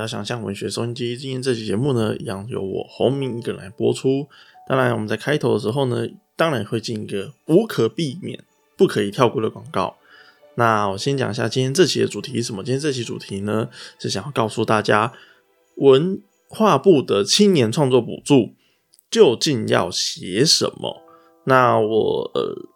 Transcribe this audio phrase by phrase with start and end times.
[0.00, 1.14] 到想象文学收音机。
[1.14, 4.26] 今天这期节目呢，一样由我洪明一个人来播出。
[4.66, 8.42] 当然，我们在开头的时候呢，当然会进一个无可避免、
[8.78, 9.96] 不可以跳过的广告。
[10.54, 12.64] 那我先讲一下今天这期的主题是什么？
[12.64, 15.12] 今天这期主题呢，是想要告诉大家，
[15.76, 18.54] 文化部的青年创作补助
[19.10, 21.02] 究竟要写什么？
[21.44, 22.70] 那我呃。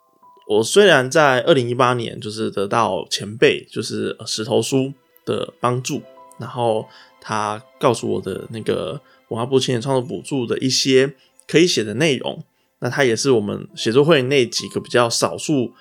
[0.47, 4.93] 我虽然在二零一八年就是得到前辈就是石头书
[5.25, 6.03] 的帮助，
[6.39, 6.87] 然后
[7.27, 11.15] 他告诉我的那个文化部青年创作补助的一些
[11.49, 12.45] 可以写的内容，
[12.81, 15.73] 那他也是我们写作会那几个比较少数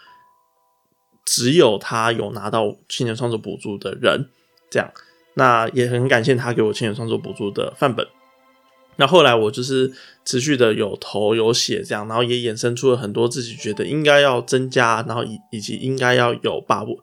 [1.25, 4.29] 只有他有拿到青年创作补助的人，
[4.69, 4.89] 这样，
[5.33, 8.07] 那也很感谢他给我青年创作补助的范本。
[8.95, 9.91] 那后来我就是
[10.23, 16.99] 持续的有投有写这样，然后也衍生出了很多自己觉得应该要增加，然后以以及应该要有把握，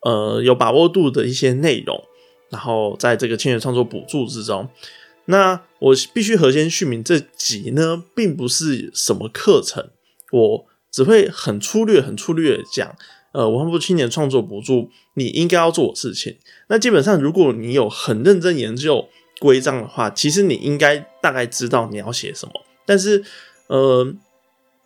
[0.00, 2.04] 呃有把握度的一些内容，
[2.50, 4.68] 然后在这个青年创作补助之中，
[5.24, 9.90] 那我必须核先续明，这集呢并不是什么课程，
[10.32, 12.94] 我只会很粗略、很粗略讲，
[13.32, 16.36] 呃，文化部青年创作补助你应该要做的事情。
[16.68, 19.08] 那基本上，如果你有很认真研究。
[19.40, 22.52] 规章的话，其实你应该大概知道你要写什么，
[22.84, 23.24] 但是，
[23.68, 24.12] 呃，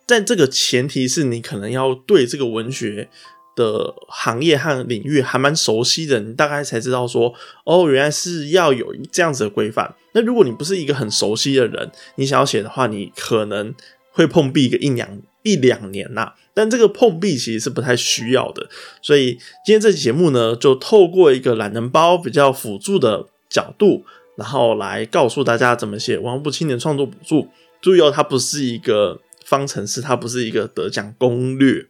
[0.07, 3.09] 在这个前提是你可能要对这个文学
[3.55, 9.95] 的行业和领域还蛮熟悉的，你大概才知道说，哦，原来是要有这样子的规范。
[10.13, 13.73] 那如果你不是一个很熟悉的人，你想要写的话，你可能
[14.11, 16.33] 会碰壁个一两一两年呐。
[16.53, 18.69] 但这个碰壁其实是不太需要的，
[19.01, 19.33] 所以
[19.65, 24.05] 今天这期节目呢，就透过一个懒人包比较辅助的角度。
[24.37, 27.47] 然后来告诉大家怎么写王部青年创作补助。
[27.81, 31.85] 注意哦，它不是一个方程式，它不是一个得奖攻略，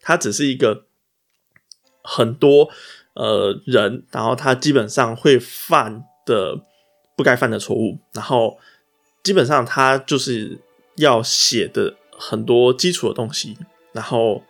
[0.00, 0.84] 它只是一个
[2.10, 2.70] 很多
[3.12, 6.58] 呃人，然后他基本上会犯的
[7.14, 8.58] 不该犯的错误，然后
[9.22, 10.58] 基本上他就是
[10.96, 13.58] 要写的很多基础的东西，
[13.92, 14.42] 然后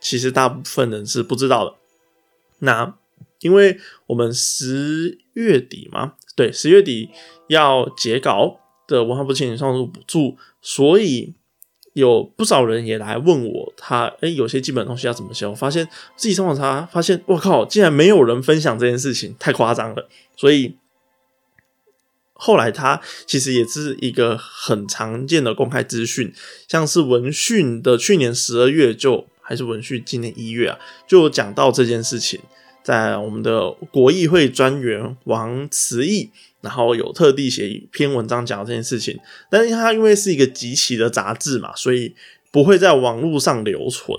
[0.00, 1.74] 其实大部分人是不知道的。
[2.60, 2.94] 那
[3.40, 6.14] 因为我们十月底嘛。
[6.36, 7.10] 对，十月底
[7.48, 11.34] 要截稿的文化部青年创作补助，所以
[11.94, 15.46] 有不少人也来问我，他哎，有些基本东西要怎么写？
[15.46, 15.86] 我发现
[16.16, 20.08] 自己上网查，发现我靠，竟然没有人分享这件事情，太夸张了。
[20.36, 20.76] 所以
[22.32, 26.32] 后来他其实也是一个很常见的公开资讯，
[26.68, 32.40] 像是文讯的去年十二月就还是文讯今年一月啊，就讲到这件事情。
[32.82, 36.30] 在我们的国议会专员王慈义，
[36.60, 39.18] 然后有特地写一篇文章讲这件事情，
[39.50, 42.14] 但是它因为是一个集齐的杂志嘛，所以
[42.50, 44.18] 不会在网络上留存。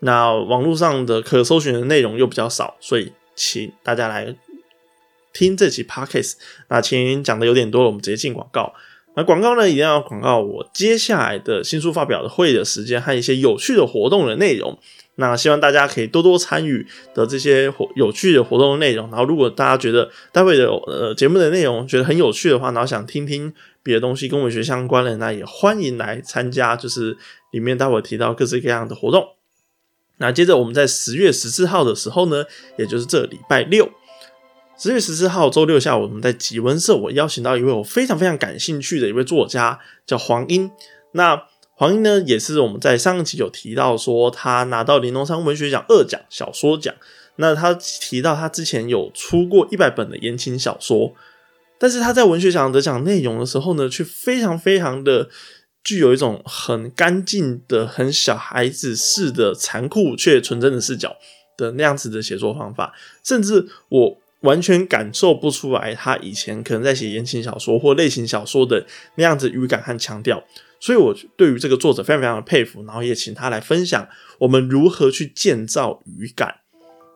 [0.00, 4.34] 那网络上的可搜寻的内容又比较少，所以请大家来
[5.32, 6.34] 听这期 podcast。
[6.68, 8.72] 那前面讲的有点多了，我们直接进广告。
[9.14, 14.78] 那广告呢，一定要广告我接下来的新书发表的会的时间和一些有趣的活动的内容。
[15.20, 19.08] 那希望大家可以多多参与的这些活有趣的活动内容。
[19.10, 26.74] 然后，如果大家觉得待会的呃节目的内容觉得很有趣的话，然后想听听别的东西跟文学相关的，那也欢迎来参加。
[26.74, 27.16] 就是
[27.52, 29.28] 里面待会提到各式各样的活动。
[30.16, 32.44] 那接着我们在十月十四号的时候呢，
[32.78, 33.90] 也就是这礼拜六，
[34.78, 40.70] 十月十四号周六下午，我们在吉文社，我邀请到一位我非常非常感兴趣的一位作家，叫黄英。
[41.12, 41.42] 那
[41.80, 46.94] 黄英呢，也是我们在上一期有提到说，他拿到林东山文学奖二奖小说奖。
[47.36, 51.14] 那他提到他之前有出过一百本的言情小说，
[51.78, 55.30] 但是他在文学奖得奖内容的时候呢，却非常非常的
[55.82, 61.16] 具有一种很干净的、很小孩子式的残酷却纯真的视角
[61.56, 62.92] 的那样子的写作方法，
[63.24, 70.44] 甚至我完全感受不出来他以前可能在写言情小说或类型小说的那样子语感和腔调。
[70.80, 74.08] 所以，我对于这个作者非常非常的佩服，然后也请他来分享
[74.38, 76.60] 我们如何去建造语感。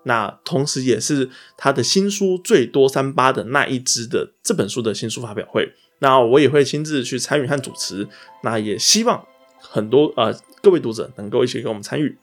[0.03, 5.73] 那同时，也是他的新书最多三八的那一支的这本书的新书发表会。
[6.00, 8.06] 那我也会亲自去参与和主持。
[8.43, 9.27] 那也希望
[9.59, 12.19] 很多呃各位读者能够一起跟我们参与。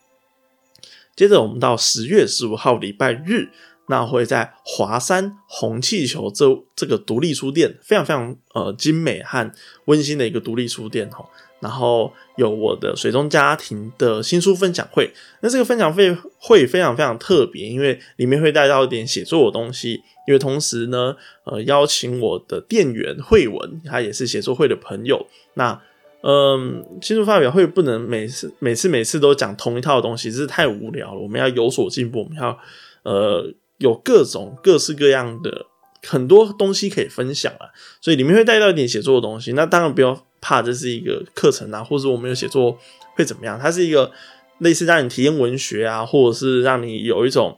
[1.16, 3.50] 接着，我们到十月十五号礼拜日。
[3.92, 9.52] 那会在华山红气球这这个独立书店，非常非常呃精美和
[9.86, 11.24] 温馨的一个独立书店哈。
[11.60, 15.12] 然后有我的水中家庭的新书分享会。
[15.42, 20.02] 那这个分享会会非常非常特别，因为里面会带到一点写作的东西。
[20.28, 25.28] 因为同时呢，呃，邀请我的店员慧文，他也是写作会的朋友。
[25.56, 25.80] 那
[26.24, 31.20] 嗯，新书发表会不能每次每次每次都讲同一套东西，这是太无聊了。
[31.20, 32.58] 我们要有所进步，我们要
[33.04, 33.54] 呃。
[33.82, 35.66] 有各种各式各样的
[36.08, 39.54] 很多东西可以分享啊，所以里面会带到一点写作的东西。
[39.54, 42.78] 那当然不要怕，这是一个课程啊，或者我们有写作
[43.16, 43.60] 会怎么样？
[43.60, 44.12] 它是一个
[44.60, 47.58] 类似让你体验文学啊，或者是让你有一种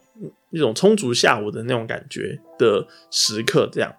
[0.52, 3.70] 一种充足下午的那种感觉的时刻。
[3.72, 3.94] 这样，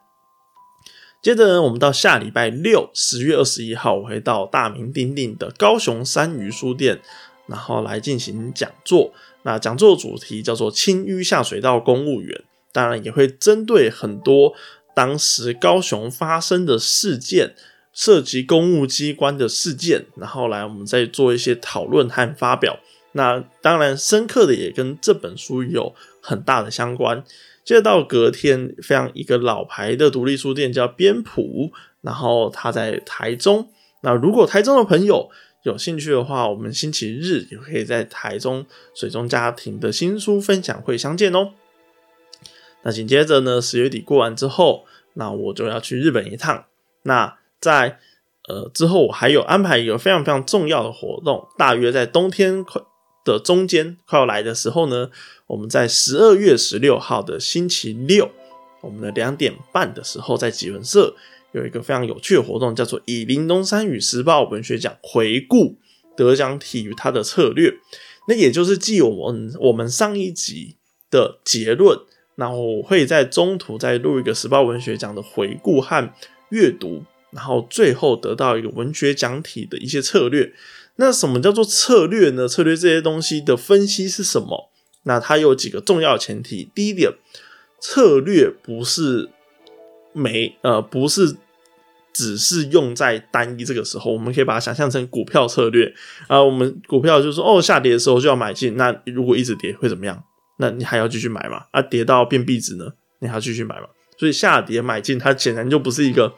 [1.22, 7.00] 接着呢，我们到下礼拜六，十月二十一号，我会到大名鼎鼎的高雄三鱼书店，
[7.46, 9.12] 然后来进行讲座。
[9.44, 12.44] 那讲座主题叫做“清淤下水道公务员”。
[12.72, 14.52] 当然也会针对很多
[14.96, 17.54] 当时高雄发生的事件，
[17.92, 22.80] 涉及公务机关的事件，然后来我们再做一些讨论和发表。
[23.12, 27.22] 那当然深刻的也跟这本书有很大的相关。
[27.64, 31.70] 接着到隔天，非常一个老牌的独立书店叫边埔，
[32.00, 33.70] 然后它在台中。
[34.02, 35.30] 那如果台中的朋友
[35.64, 38.64] 有兴趣的话，我们星期日也可以在台中
[38.94, 41.52] 水中家庭的新书分享会相见哦。
[42.82, 44.84] 那紧接着呢，十月底过完之后，
[45.14, 46.66] 那我就要去日本一趟。
[47.04, 47.98] 那在
[48.46, 52.82] 呃之后，我还有安排一个非常非常重要的活动，大约在冬天快
[53.24, 55.10] 的中间快要来的时候呢，
[55.46, 58.30] 我们在十二月十六号的星期六，
[58.82, 61.16] 我们的两点半的时候，在吉文社
[61.54, 65.78] 有一个非常有趣的活动，叫做以林东山与时报文学奖回顾
[66.16, 67.72] 得奖体与它的策略。
[68.26, 70.76] 那也就是继我们我们上一集
[71.10, 71.98] 的结论。
[72.36, 76.12] 那我会在中途再录一个时报文学奖的回顾和
[76.48, 80.52] 阅读，然后最后得到一个文学奖体的一些策略。
[80.96, 82.48] 那什么叫做策略呢？
[82.48, 84.70] 策略这些东西的分析是什么？
[85.04, 86.68] 那它有几个重要前提。
[86.74, 87.12] 第一点，
[87.78, 89.28] 策略不是
[90.12, 91.36] 没呃不是
[92.14, 95.92] 只是用在单一这个时候，我们可以把它想象成股票策略
[96.28, 96.42] 啊。
[96.42, 100.24] 我们股票就是说哦下跌的时候就要买进，那如果一直跌会怎么样？
[100.58, 101.64] 那你还要继续买嘛？
[101.72, 102.92] 啊，跌到变壁纸呢？
[103.18, 103.88] 你还要继续买嘛？
[104.16, 106.34] 所以下跌买进，它显然就不是一个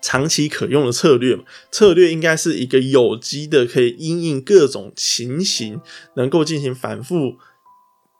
[0.00, 1.42] 长期可用的策略嘛。
[1.72, 5.80] 策略应该是一个有机的，可以因应各种情形，
[6.14, 7.38] 能够进行反复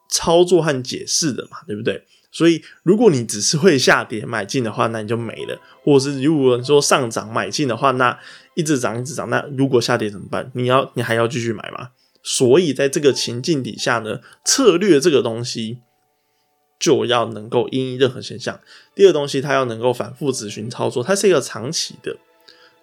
[0.08, 2.04] 操作和解释的嘛，对不对？
[2.32, 8.18] 所以如果你只是会下跌买进的话，那你就没了；或者是如果说上涨买进的话，那
[8.54, 10.50] 一直涨一直涨，那如果下跌怎么办？
[10.54, 11.90] 你要你还要继续买吗？
[12.24, 15.80] 所以，在这个情境底下呢，策略这个东西
[16.78, 18.60] 就要能够因任何现象。
[18.94, 22.16] 第二东西，它要能够反复执行操作，它是一个长期的，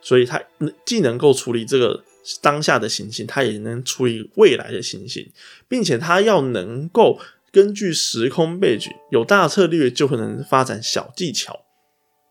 [0.02, 0.44] 所以它
[0.86, 2.04] 既能够处理这个
[2.42, 5.32] 当下的情形，它也能处理未来的情形，
[5.70, 7.18] 并且它要能够
[7.52, 11.66] 根据时空背景，有大策略就可能发展小技巧。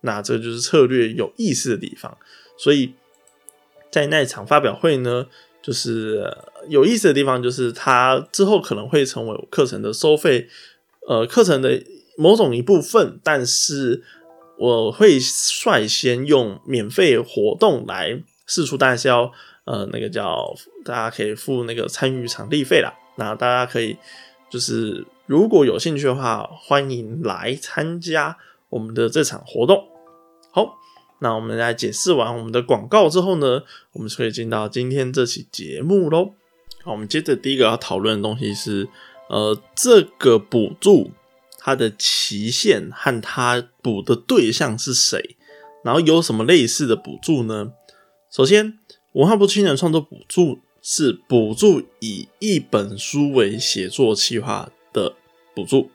[0.02, 2.16] 那这就是策略有意思的地方。
[2.56, 2.94] 所以
[3.90, 5.26] 在那场发表会呢。
[5.60, 6.34] 就是
[6.68, 10.48] 有意思的地方，就是它之后可能会成为课程的收费，
[11.06, 11.82] 呃，课程的
[12.16, 13.20] 某种一部分。
[13.22, 14.02] 但是
[14.56, 19.30] 我会率先用免费活动来试出，当然是要
[19.64, 20.54] 呃那个叫
[20.84, 22.94] 大家可以付那个参与场地费啦。
[23.16, 23.98] 那大家可以
[24.50, 28.36] 就是如果有兴趣的话，欢迎来参加
[28.68, 29.84] 我们的这场活动。
[30.50, 30.76] 好。
[31.20, 36.30] 那我们来解释完我们的广告之后呢，我们就可以进到今天这期节目喽。
[36.84, 38.88] 好，我们接着第一个要讨论的东西是，
[39.28, 41.10] 呃，这个补助
[41.58, 45.34] 它的期限和它补的对象是谁，
[45.82, 47.72] 然后有什么类似的补助呢？
[48.30, 48.78] 首先，
[49.14, 55.14] 文化部青年创作补助是补助以一本书为写作计划的
[55.54, 55.90] 补助，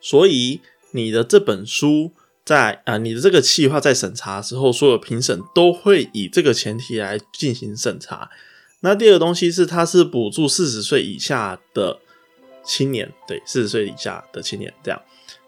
[0.00, 0.60] 所以
[0.92, 2.12] 你的这本书。
[2.42, 8.28] 在啊，你的这个计划在审查之后，所有评审都会以这个前提来进行审查。
[8.80, 12.00] 那第二个东西是，它是补助四十岁以下的
[12.64, 15.00] 青年，对，四十岁以下的青年这样。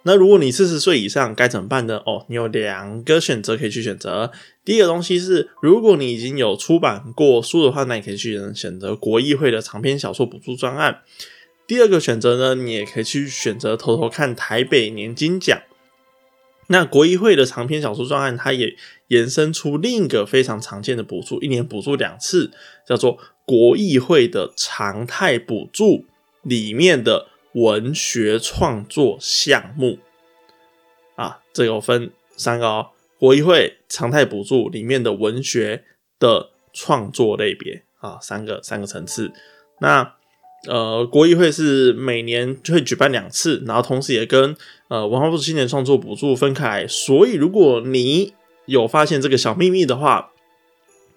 [0.04, 2.02] 那如果你四十岁以上该怎么办呢？
[2.04, 4.32] 哦，你有两个选择可以去选择。
[4.64, 11.02] 第一个东西是，如果你已经有出版过书的话，那你可以去选择国议会的长篇小说补助专案。
[11.66, 15.62] 第二个选择呢，你也可以去选择偷偷看台北年金奖。
[16.68, 18.74] 那国议会的长篇小说专案，它也
[19.08, 22.50] 延伸出另一个非常常见的补助，一年补助两次，
[22.86, 26.06] 叫做国议会的常态补助
[26.42, 29.98] 里面的文学创作项目。
[31.16, 35.84] 啊，这个分三个哦，国议会常态补助里面的文学
[36.18, 39.30] 的创作类别啊，三个三个层次。
[39.80, 40.14] 那
[40.68, 44.56] 呃，国议会是每年就会举办两次，然后同时也跟
[44.88, 46.86] 呃文化部青年创作补助分开。
[46.86, 48.32] 所以，如果你
[48.66, 50.30] 有发现这个小秘密的话，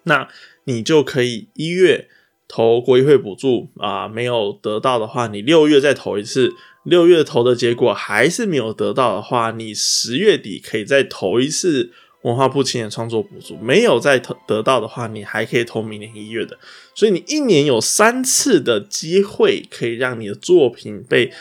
[0.02, 0.28] 那
[0.64, 2.08] 你就可以一月
[2.48, 6.52] 投国议会补助啊，没有得到的话，你六月再投一次，
[6.84, 11.90] 六月投的结果还是没有得到的话，你十月底可以再投一次
[12.22, 13.56] 文化部青年创作补助。
[13.56, 16.58] 没有再投得到的话，你还可以投明年一月的。
[16.94, 21.32] 所以你一年有三次的机会可以让你的作品被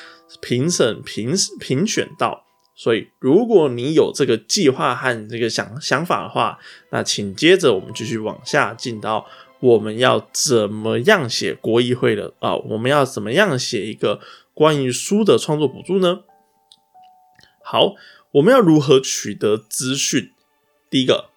[0.42, 2.44] 评审评评选到。
[2.78, 6.60] 所以，如果你有这个计划和这个想想法的话，
[6.92, 9.26] 那请接着我们继续往下进到
[9.60, 12.56] 我们要怎么样写国议会的啊？
[12.56, 14.20] 我们要怎么样写一个
[14.54, 16.24] 关于书的创作补助呢？
[17.64, 17.96] 好，
[18.32, 20.32] 我们要如何取得资讯？
[20.90, 21.30] 第一个，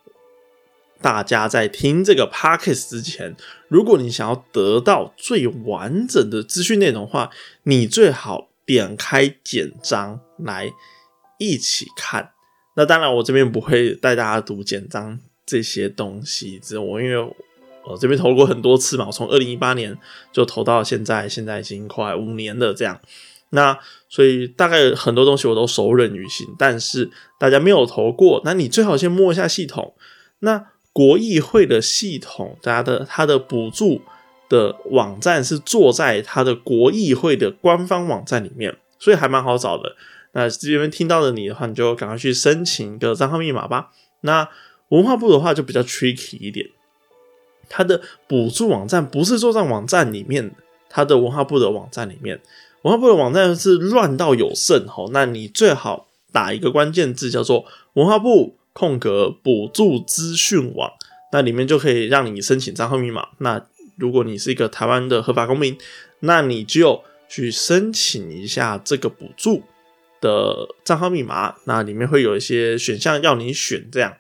[1.01, 3.35] 大家在听这个 podcast 之前，
[3.69, 7.31] 如果你想要得到最完整的资讯内容的话，
[7.63, 10.73] 你最好点开简章来。
[11.41, 12.33] 一起看，
[12.75, 17.33] 那当然我这边不会带大家读简章这些东西，只我因为
[17.91, 19.97] 我这边投过很多次嘛，我从二零一八年
[20.33, 23.01] 就投到现在，现在已经快五年了这样，
[23.51, 23.79] 那
[24.09, 26.47] 所以大概很多东西我都熟稔于心。
[26.59, 29.95] 但是大家没有投过，那你最好先摸一下系统。
[30.41, 34.03] 那国议会的系统，大家的它的补助
[34.49, 39.97] 的网站是坐在它的国议会的官方网站里面，所以还蛮好找的。
[40.33, 43.91] 那这边听到的你的话，你就赶快去申请一个账号密码吧。
[44.21, 44.49] 那
[44.89, 46.69] 文化部的话就比较 tricky 一点，
[47.69, 50.55] 它的补助网站不是作战网站里面，
[50.89, 52.41] 它的文化部的网站里面，
[52.83, 55.11] 文化部的网站是乱到有剩吼。
[55.13, 60.91] 那你最好打一个关键字叫做文化部空格补助资讯网，
[61.33, 63.29] 那里面就可以让你申请账号密码。
[63.39, 63.65] 那
[63.97, 65.77] 如果你是一个台湾的合法公民，
[66.21, 69.63] 那你就去申请一下这个补助。
[70.21, 74.17] 的账号密码，那里面会有一些选项要你选，这样，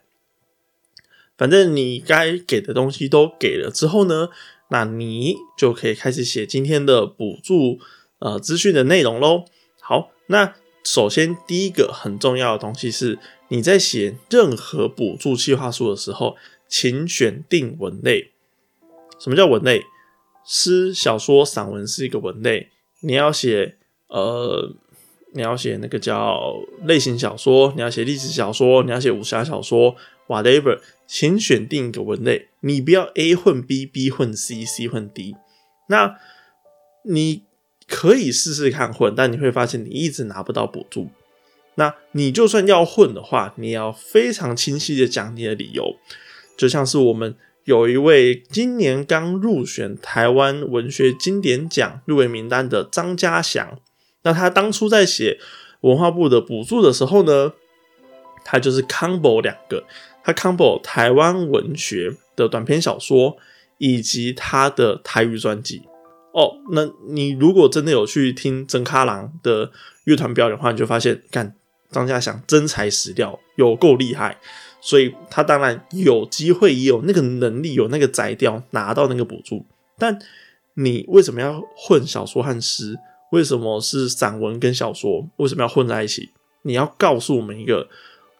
[1.38, 4.28] 反正你该给的东西都给了之后呢，
[4.68, 7.78] 那你就可以开始写今天的补助
[8.18, 9.44] 呃资讯的内容喽。
[9.80, 10.54] 好，那
[10.84, 13.18] 首先第一个很重要的东西是，
[13.48, 16.36] 你在写任何补助计划书的时候，
[16.68, 18.32] 请选定文类。
[19.18, 19.84] 什么叫文类？
[20.44, 22.68] 诗、小说、散文是一个文类，
[23.00, 23.76] 你要写
[24.08, 24.74] 呃。
[25.34, 26.54] 你要写那个叫
[26.84, 29.94] 类型小说，你要写历史小说，你要写武侠小说
[30.26, 35.34] ，whatever，请选定一个文类，你不要 A 混 B，B 混 C，C 混 D。
[35.88, 36.16] 那
[37.04, 37.44] 你
[37.88, 41.08] 可以试试看混，但你会发现你一直拿不到补助。
[41.76, 45.96] 那你就算要混的话，你要非常清晰的讲你的理由。
[46.56, 47.34] 就像是我们
[47.64, 53.78] 有一位今年刚入选台湾文学经典奖入围名单的张家祥。
[54.24, 55.38] 那他当初在写
[55.80, 57.52] 文化部的补助的时候呢，
[58.44, 59.84] 他就是 combo 两个，
[60.28, 63.38] 他 combo 台湾文学的短篇小说
[63.78, 65.80] 以及他的台语专辑。
[66.34, 69.72] 哦，那你如果真的有去听曾卡郎的
[70.04, 71.54] 乐团表演的话，你就发现，干
[71.90, 74.38] 张家祥真材实料，有够厉害，
[74.82, 79.64] 所以他当然有机会，也有那个能力，有那个摘调拿到那个补助。
[79.96, 80.18] 但
[80.74, 82.98] 你为什么要混小说和诗？
[83.32, 85.26] 为什么是散文跟小说？
[85.38, 86.28] 为什么要混在一起？
[86.62, 87.88] 你要告诉我们一个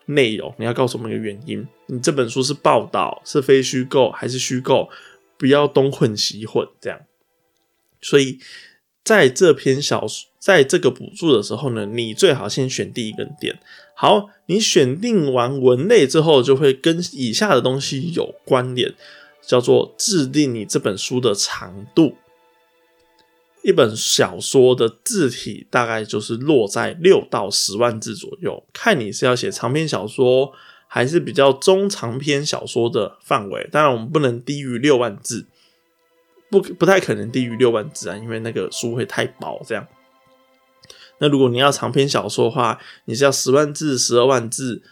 [0.09, 1.67] 内容，你要告诉我们一个原因。
[1.87, 4.89] 你这本书是报道，是非虚构还是虚构？
[5.37, 7.01] 不要东混西混，这样。
[8.01, 8.39] 所以
[9.05, 13.61] 在这篇小说，在这个补助的时候呢，你最好先选第一个点。
[13.95, 18.95] 好，你选定完文类之后，就会跟以下的东西有关联，
[19.43, 22.17] 叫做制定你这本书的长度。
[23.69, 30.55] 一本小说的字体大概就是落在六到十万字左右，看你是要写长篇小说
[30.87, 33.69] 还是比较中长篇小说的范围。
[33.71, 35.47] 当然，我们不能低于六万字，
[36.51, 39.63] 不不太可能低于六万字啊，因为那个书会太薄。
[39.67, 39.87] 这样，
[41.19, 44.83] 那如果你要长篇小说的话，你是要十万字、十二万字，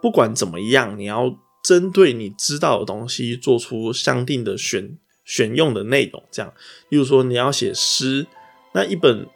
[0.00, 4.96] 不管怎么样，你要针对你知道的东西做出相应的选。
[5.30, 6.52] 选用的内容，这样，
[6.88, 8.26] 例如说你要写诗，
[8.72, 9.28] 那一本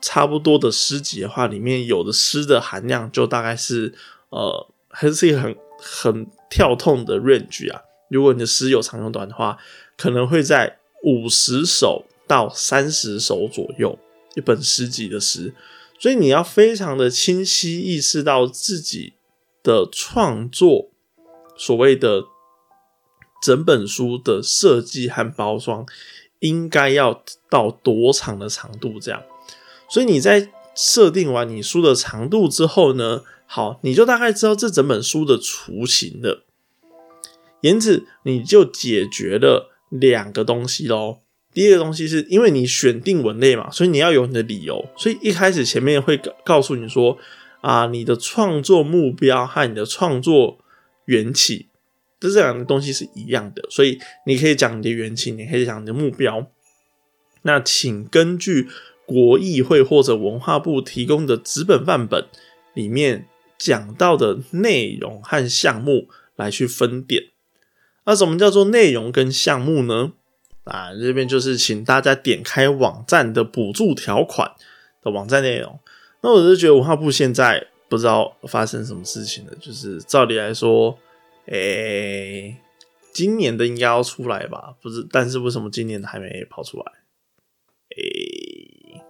[0.00, 3.92] 差不多的诗集的话，里面有的诗的含量就大概是，
[4.30, 7.82] 呃，还是一个很很跳痛的 range 啊。
[8.08, 9.58] 如果你的诗有长有短的话，
[9.98, 13.98] 可能会在五十首到三十首左右
[14.34, 15.54] 一本诗集的诗，
[15.98, 19.12] 所以你要非常的清晰意识到自己
[19.62, 20.88] 的创作
[21.58, 22.31] 所谓的。
[23.42, 25.84] 整本书的设计和包装
[26.38, 28.98] 应该要到多长的长度？
[29.00, 29.22] 这样，
[29.90, 36.44] 所以你在设定完你书的长度之后呢，好，你就大概知道这整本书的雏形了。
[37.60, 41.18] 因此，你就解决了两个东西喽。
[41.52, 44.88] 第一个东西是因为你选定文类嘛，所以你要有你的理由。
[44.96, 47.18] 所以一开始前面会告告诉你说
[47.60, 50.58] 啊，你的创作目标和你的创作
[51.04, 51.68] 缘起，
[52.30, 53.62] 这两个东西是一样的。
[53.70, 56.46] 所以你可以讲你的缘起，你可以讲你的目标。
[57.42, 58.68] 那请根据
[59.04, 62.26] 国议会或者文化部提供的纸本范本
[62.74, 63.26] 里面
[63.58, 67.24] 讲到的内容和项目来去分点。
[68.04, 70.12] 那什么叫做内容跟项目呢？
[70.64, 74.52] 啊，这边就是请大家点开网站的补助条款
[75.02, 75.78] 的网站内容。
[76.20, 79.52] 那我是觉得文化部现在不知道发生什么事情了。
[79.60, 80.96] 就是照理来说，
[81.46, 82.56] 诶，
[83.12, 84.76] 今年的应该要出来吧？
[84.80, 86.84] 不是，但是为什么今年还没跑出来？
[87.96, 89.02] 诶，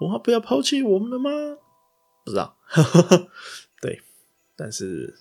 [0.00, 1.30] 文化部要抛弃我们了吗？
[2.24, 2.56] 不知道。
[3.80, 4.00] 对，
[4.56, 5.14] 但是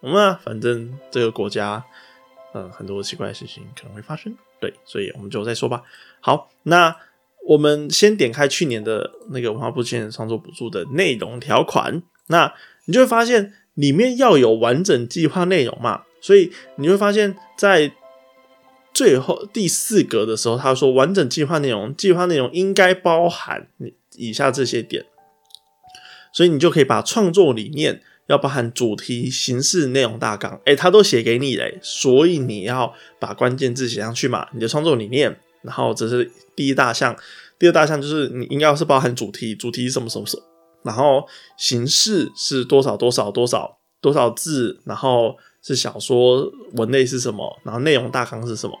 [0.00, 1.84] 我们啊，反正这个国家，
[2.52, 4.36] 呃，很多奇怪的事情可能会发生。
[4.60, 5.82] 对，所以我们就再说吧。
[6.20, 6.96] 好，那
[7.46, 12.54] 我们先点开去年的那个文化部青年创作补助的内容条款，那
[12.86, 17.92] 你就会发现里面要有完整计划内容嘛，所以你会发现在
[18.92, 23.68] 最后第四格的时候，他说完整计划内容，计划内容应该包含
[24.16, 25.04] 以下这些点，
[26.32, 28.02] 所以你就可以把创作理念。
[28.26, 34.46] 要包含主题、形式、内容大纲，哎，他都写给你嘞，所以你要把关键字写上去嘛。
[34.52, 37.16] 你的创作理念，然后这是第一大项，
[37.58, 40.44] 第二大项就是你应该是包含主题，主题什么什么什么，
[40.82, 48.78] 然后形式是多少多少多少多少字，然后是小说文类是什么，然后内容大纲是什么。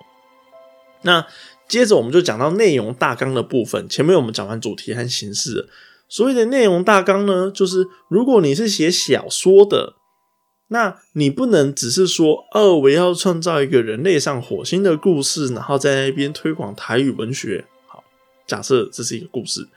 [1.02, 1.26] 那
[1.68, 5.68] 接着我们就讲到内容大纲的部分，前面我们讲完主题和形式。
[6.08, 9.94] 所谓的内容大纲呢，就是如果你是写小说的，
[10.68, 17.64] 那你不能只是说，哦，我要创造一个人类上火星的故事，然后在那边推广台语文学。
[17.86, 18.02] 好，
[18.46, 19.68] 假设这是一个故事，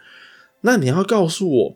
[0.62, 1.76] 那你要告诉我，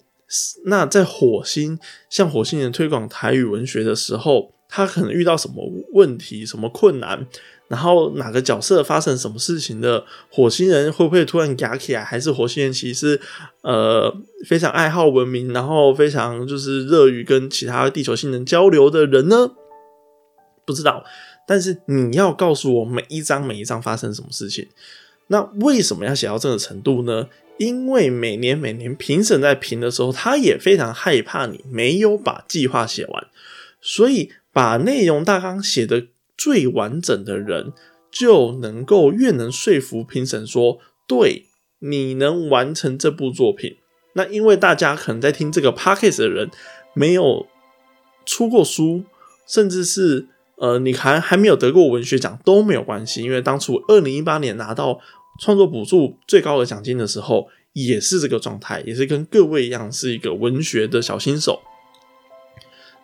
[0.65, 5.55] 那在火星向火星人推广台语文学的时候，他可能遇到什么
[5.93, 7.25] 问题、什么困难？
[7.69, 10.05] 然后哪个角色发生什么事情的？
[10.31, 12.03] 火星人会不会突然夹起来？
[12.03, 13.19] 还是火星人其实
[13.61, 14.13] 呃
[14.45, 19.51] 非常爱好文明，然后非常就是乐于跟其他地球星人交流的人呢？
[20.65, 21.03] 不知道。
[21.45, 24.67] 但是你要告诉我每一章每一章发生什么事情。
[25.27, 27.27] 那为什么要写到这个程度呢？
[27.57, 33.27] 因为每年每年评审在评的时候，他也非常害怕你没有把计划写完，
[33.81, 36.07] 所以把内容大纲写的。
[36.39, 37.73] 最完整的人
[38.11, 41.47] 就能够越能说服评审说，对
[41.79, 43.77] 你能完成这部作品。
[44.13, 46.51] 那因为大家可能在听这个 podcast 的人
[46.93, 47.47] 没有
[48.23, 49.05] 出过书，
[49.47, 54.99] 甚至是呃你还还没有得过文学奖都没有关系，因为当初二零一八年拿到
[55.39, 61.61] 创作补助最高的奖金的时候，也是这个状态，也是跟各位一样是一个文学的小新手。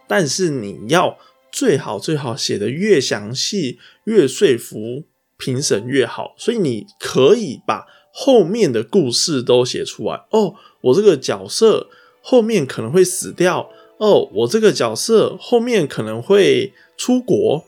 [0.08, 1.18] 但是你要。
[1.56, 5.04] 最好最好写的越详细，越说服
[5.38, 6.34] 评审越好。
[6.36, 10.26] 所以你可以把后面的故事都写出来。
[10.32, 11.92] 哦，我这个角色
[12.24, 13.70] 后面可能会死掉。
[14.00, 17.64] 哦，我这个角色后面可能会出国。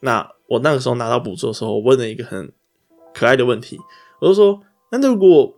[0.00, 2.50] 那我那个时候拿到补助的时候，问了一个很
[3.14, 3.78] 可爱的问题，
[4.20, 5.54] 我就说：那如果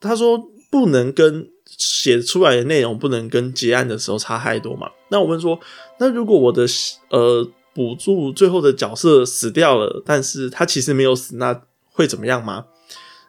[0.00, 0.38] 他说
[0.70, 1.50] 不能跟。
[1.66, 4.90] 写出来的内容不能跟结案的时候差太多嘛？
[5.08, 5.58] 那我问说，
[5.98, 6.66] 那如果我的
[7.08, 12.66] 呃补助最后的角色死掉了，但是他其实没有死，那会怎么样吗？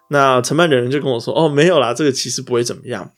[0.10, 3.10] 那承办人就跟我说，哦，没有啦，这个其实不会怎么样，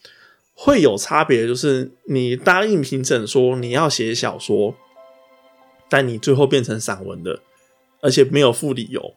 [0.54, 4.76] 会有差别，就是你答应评审说你要写小说，
[5.90, 7.40] 但你最后变成散文的，
[8.02, 9.16] 而且没有附理由，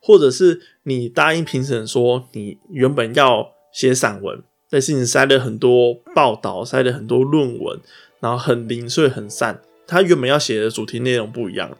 [0.00, 4.42] 或者是你答应评审说你原本要写散文。
[4.70, 7.80] 但是你塞了很多报道，塞了很多论文，
[8.20, 9.62] 然后很零碎很散。
[9.86, 11.74] 他原本要写的主题内容不一样，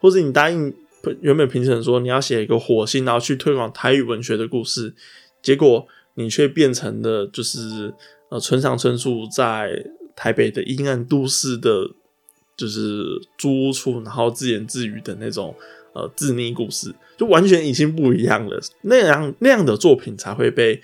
[0.00, 0.74] 或者你答应
[1.22, 4.94] 原本评审说你要写一个火星，然后去推广台语文学的故事，
[5.40, 7.94] 结果你却变成了就是
[8.28, 11.88] 呃村上春树在台北的阴暗都市的，
[12.54, 13.02] 就是
[13.38, 15.54] 租屋处，然后自言自语的那种
[15.96, 18.60] 呃自溺故事，就完全已经不一样了。
[18.82, 20.82] 那样那样的作品才会被。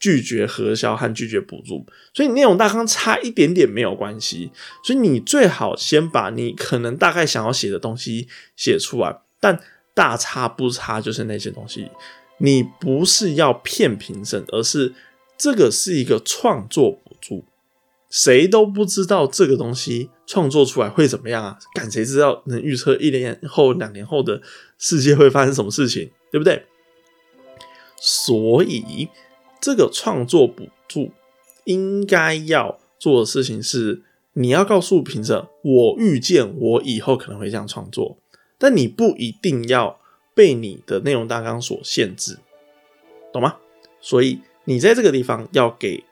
[0.00, 1.84] 拒绝核销和拒绝补助，
[2.14, 4.48] 所以内容大纲差一点点没有关系。
[4.84, 9.58] 所以你最好先把你可能大概想要写的东西写出来，但
[9.94, 11.90] 大差不差就是那些东西。
[12.38, 14.94] 你不是要骗评审，而是
[15.36, 17.02] 这个是一个创作，
[18.10, 21.58] 谁都不知道这个东西创作出来会怎么样啊？
[21.74, 24.40] 敢谁知道能预测一年后、两年后的
[24.78, 26.64] 世界会发生什么事情，对不对？
[27.96, 29.08] 所以
[29.60, 31.10] 这个创作补助
[31.64, 34.02] 应该要做的事情是，
[34.34, 38.16] 你要告诉评审，我预见我以后可能会这样创作，
[38.56, 40.00] 但你不一定要
[40.34, 42.38] 被你的内容大纲所限制，
[43.32, 43.56] 懂吗？
[44.00, 46.04] 所以你在这个地方要给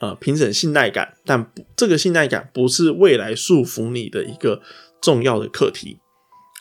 [0.00, 4.62] 呃评审信赖感，但不这个信赖感不是未来束缚你的一个
[5.00, 5.98] 重要的课题。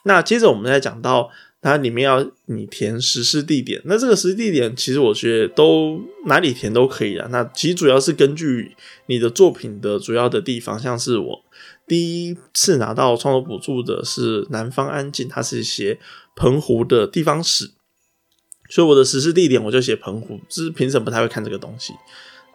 [0.06, 1.32] 那接着我们再讲到。
[1.66, 7.26] 它里面要你填实施地点，那这个实施地点其实我觉得都哪里填都可以啊。
[7.32, 11.46] 那其实主要是根据你的作品的主要的地方，像是我
[11.88, 15.98] 第一次拿到创作补助的是南方安静，它是写
[16.36, 17.72] 澎湖的地方史，
[18.70, 21.94] 所以我的实施地点我就写澎湖，只是评审不太会看这个东西。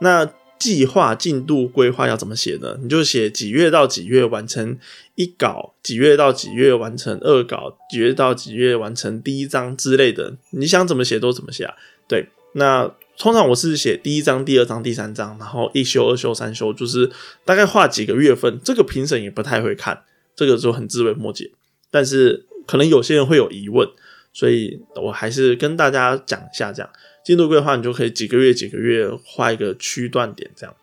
[0.00, 2.76] 那计划进度规划要怎么写呢？
[2.82, 4.76] 你就写几月到几月完成
[5.14, 10.36] 一稿，几月到几月完成二稿，几月到几月完成第一章之类的。
[10.50, 11.74] 你想怎么写都怎么写啊？
[12.08, 17.10] 对，那通常我是写第一章、第二章、第三章，然后一修、二修、三修，就是
[17.44, 18.58] 大概画几个月份。
[18.64, 20.02] 这个评审也不太会看，
[20.34, 21.50] 这个就很自为莫解。
[21.90, 23.88] 但是可能有些人会有疑问，
[24.32, 26.90] 所以我还是跟大家讲一下这样。
[27.28, 30.74] 进度规划，你就可以几个月几个月画一个区段点，这样。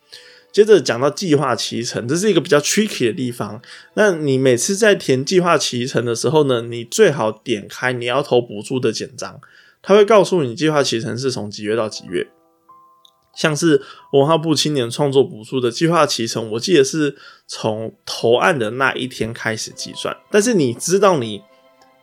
[0.52, 3.60] 接着讲到计划期程，这是一个比较 tricky 的地方。
[3.96, 9.42] 那你每次在填计划期程的时候呢，你最好点开你要投补助的简章，
[9.82, 12.28] 它会告诉你计划期程是从几月到几月。
[13.36, 13.82] 像是
[14.14, 17.16] 文化部青年创作补助的计划期程，我记得是
[17.48, 21.42] 从投案的那一天开始计算，但是你知道你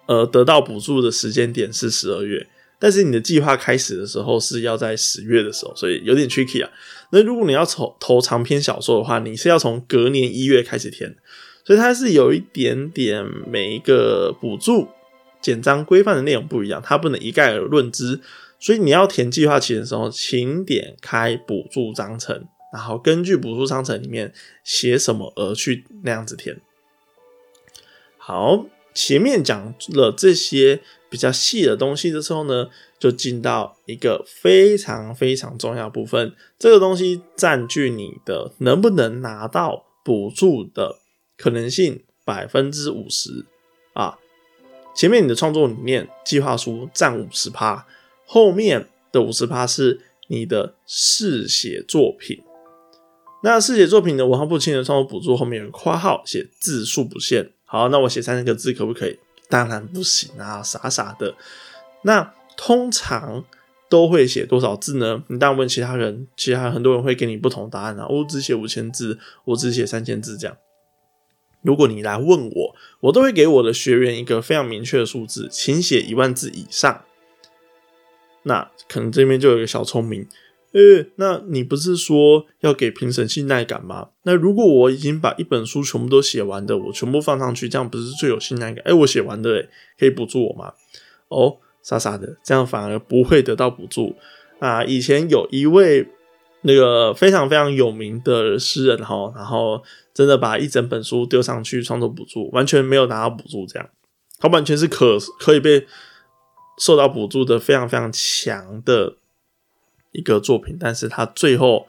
[0.06, 2.48] 呃得到补助的时间点是十二月。
[2.84, 6.68] 但是你的计划开始的时候是要在十月的时候，所以有点 tricky 啊。
[7.12, 11.14] 那如果你要投投长篇小说的话，你是要从隔年一月开始填，
[11.64, 14.88] 所以它是有一点点每一个补助
[15.40, 18.18] 简章规范的内容不一样，它不能一概而论之。
[18.58, 26.60] 所以你要填计划期的时候，请点开补助章程，然后根据补助章程里面写什么而去那样子填。
[28.18, 30.80] 好，前面讲了这些。
[31.12, 36.34] 比较细的东西的时候呢，就进到一个非常非常重要部分。
[36.58, 41.00] 这个东西占据你的能不能拿到补助的
[41.36, 43.44] 可能性百分之五十
[43.92, 44.18] 啊。
[44.94, 47.86] 前面你的创作理念计划书占五十趴，
[48.24, 52.42] 后面的五十趴是你的试写作品。
[53.42, 57.52] 那试写作品的文化部青年创作补助后面有括号写字数不限。
[57.66, 59.18] 好，那我写三十个字可不可以？
[59.52, 61.34] 当然不行啊，傻傻的。
[62.04, 63.44] 那通常
[63.90, 65.22] 都会写多少字呢？
[65.26, 68.06] 你当问其他人，其他很多人会给你不同答案啊。
[68.08, 70.56] 我只写五千字，我只写三千字这样。
[71.60, 77.04] 如果你来问我，我都会给我的学员一个非常明确的数字，请写一万字以上。
[78.44, 80.26] 那可能这边就有一个小聪明。
[80.72, 84.08] 呃，那你不是说要给评审信赖感吗？
[84.22, 88.82] 那如果我已经把一本书全部都写完的，我全部放上去，这样不是最有信赖感？
[88.86, 90.72] 哎，我写完的，哎，可以补助我吗？
[91.28, 94.14] 哦，傻傻的，这样反而不会得到补助
[94.60, 94.82] 啊！
[94.84, 96.08] 以前有一位
[96.62, 99.82] 那个非常非常有名的诗人哈，然后
[100.14, 103.86] 真的把一整本书丢上去创作补助，完全没有拿到补助，这样
[104.38, 105.86] 他完全是可可以被
[106.78, 109.16] 受到补助的非常非常强的。
[110.12, 111.86] 一个作品，但是他最后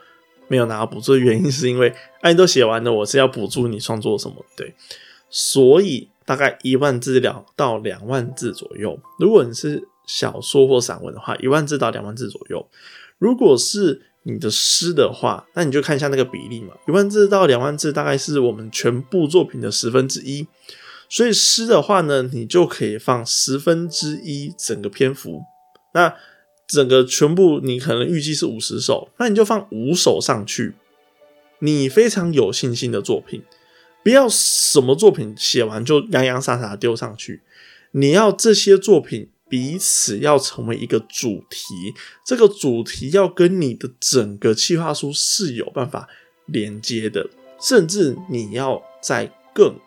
[0.48, 4.44] 没有拿到补助的原因， 是因为哎，你都写完了，我是要补助你创作什么？
[4.56, 4.74] 对，
[5.30, 8.98] 所以大概一万字两到两万字左右。
[9.18, 12.68] 如果你是小说或散文的话，一万字到两万字左右。
[13.18, 20.46] 如果是你的诗的话，那你就看一下那个比例嘛，一万字到两万字大概是我们全部作品的十分之一。
[21.08, 25.42] 所以诗的话呢，你就可以放十分之一整个篇幅。
[25.92, 26.14] 那
[26.74, 30.74] 整个全部你可能预计是五十首，那你就放五首上去。
[31.60, 33.44] 你非常有信心的作品，
[34.02, 37.42] 不要什么作品写完就洋洋洒洒丢上去。
[37.92, 41.94] 你要这些作品彼此要成为一个主题，
[42.26, 46.08] 这个主题要跟你的整个企划书是有办法
[46.46, 49.78] 连接的，甚至你要再更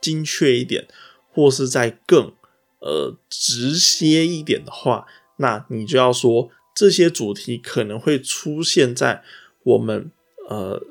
[0.00, 0.88] 精确一点，
[1.32, 2.32] 或是再更
[2.80, 5.06] 呃直接一点的话。
[5.36, 9.22] 那你就要说这些主题可能会出现在
[9.62, 10.10] 我们
[10.48, 10.82] 呃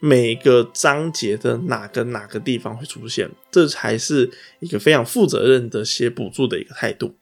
[0.00, 7.14] 每个章节的哪个哪个地方会出现，这才是一个非常负责任的写补助的一个态度。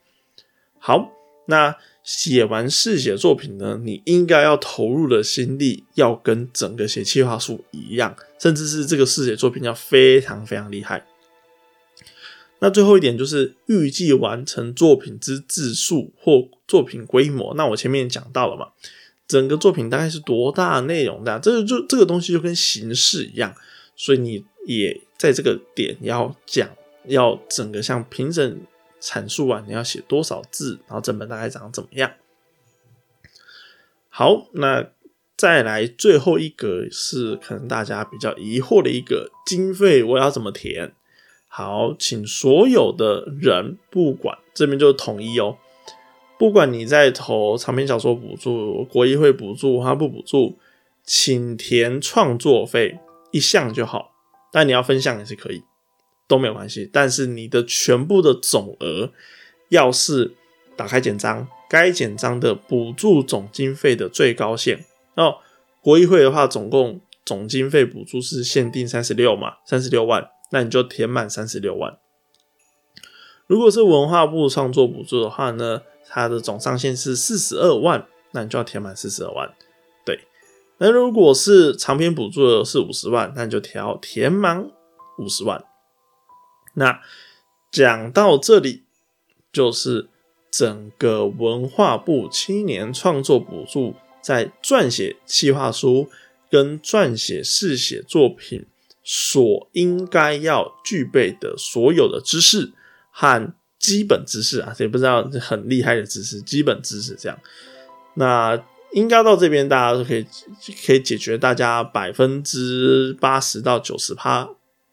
[0.77, 1.11] 好，
[1.47, 11.05] 那写完试写作品呢，你应该要投入的心力要跟整个写企划书一样，甚至是这个试写作品要非常非常厉害。
[12.59, 17.53] 那最后一点就是预计完成作品之字数或作品规模。
[17.55, 18.69] 那我前面讲到了嘛，
[19.27, 23.53] 整个作品大概是多大内容的，这个就这个东西就跟形式一样，
[23.95, 26.69] 所以你也在这个点要讲，
[27.05, 28.61] 要整个像评审
[28.99, 32.11] 阐述完，你要写多少字，然后整本大概长怎么样。
[34.09, 34.89] 好，那
[35.35, 40.95] 再来最后一个是可能大家比较疑惑的一个经费，我要怎么填？
[41.57, 45.57] 好，请所有的人，不管这边就统一哦，
[46.37, 50.59] 不管你在投长篇小说补助、国议会补助、他不补助，
[51.03, 52.99] 请填创作费
[53.31, 54.11] 一项就好，
[54.51, 55.63] 但你要分项也是可以，
[56.27, 56.87] 都没有关系。
[56.93, 59.11] 但是你的全部的总额
[59.69, 60.35] 要是
[60.75, 61.47] 打开简章。
[61.67, 65.37] 该简章的补助总经费的最高限哦，
[65.81, 71.97] 国议会的话，总共总经费补助是限定三十六嘛，三十六万，那你就填满三十六万。
[73.45, 79.53] 如果是文化部创作补助的话呢，它的总上限是四十二万，那你就要填满四十二万。
[80.05, 80.27] 对，
[80.77, 84.69] 那如果是长篇补助的是五十万，那你就填填满
[85.17, 85.63] 五十万。
[86.73, 87.01] 那
[87.71, 88.83] 讲到这里，
[89.51, 90.09] 就是。
[90.49, 96.09] 整个文化部青年创作补助在撰写企划书
[96.49, 98.65] 跟撰写试写作品
[99.09, 102.73] 所应该要具备的所有的知识
[103.09, 107.39] 和基本知识啊，也不知道很厉害的知识，基本知识这样。
[108.15, 110.25] 那应该到这边大家都可以
[110.85, 114.49] 可以解决大家百分之八十到九十趴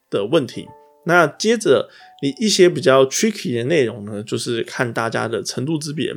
[0.09, 0.69] 的问题。
[1.07, 1.91] 那接着。
[2.23, 6.15] 你一些比较 tricky 的内容呢，就是看大家的程度之别。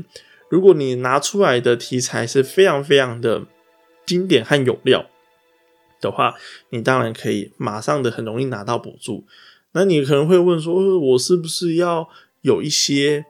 [0.50, 3.44] 如果你拿出来的题材是非常非常的
[4.06, 5.06] 经典和有料
[6.02, 6.36] 的话，
[6.70, 9.26] 你当然可以马上的很容易拿到补助。
[9.74, 12.08] 那你可能会问说，我是不是要
[12.42, 13.26] 有一些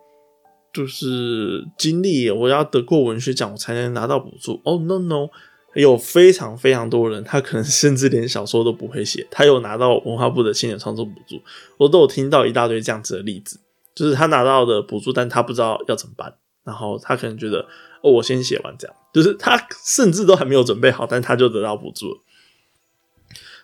[0.73, 4.61] 就是经历，我要得过文学奖我才能拿到补助？
[4.65, 5.29] 哦，no no。
[5.75, 11.39] 有非常非常多人，他可能甚至连小说都不会写，他有拿到文化部的青年创作补助，
[11.77, 13.59] 我都有听到一大堆这样子的例子，
[13.93, 17.59] 就是他拿到的补助，但他不知道要怎么办，然后他可能觉得
[18.01, 22.19] 哦，我先写完这样，就是他甚至都还没有准备好，但他就得到补助了，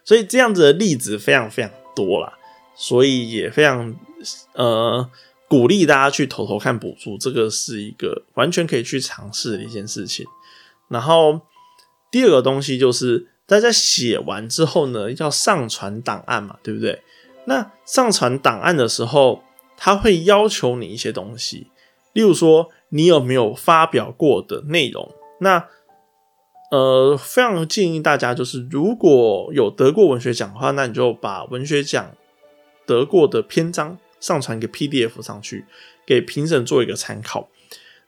[0.04, 2.34] 所以这样子的例子非常非常多啦，
[2.76, 3.96] 所以也非常
[4.54, 5.10] 呃
[5.48, 10.26] 鼓励大家去投投看补助，这个是一个完全可以去尝试的一件事情，
[10.89, 11.42] 然后。
[12.12, 17.02] 第二个东西就是大家写完之后呢，要上传档案嘛，对不对？
[17.46, 19.44] 那上传档案的时候，
[19.76, 21.72] 他会要求你一些东西，
[22.13, 25.12] 例如说你有没有发表过的内容。
[25.39, 25.68] 那
[26.74, 32.16] 呃，非常建议大家就是，如果有得过文学奖的话，那你就把文学奖
[32.88, 35.66] 得过的篇章上传给 PDF 上去，
[36.04, 37.48] 给评审做一个参考。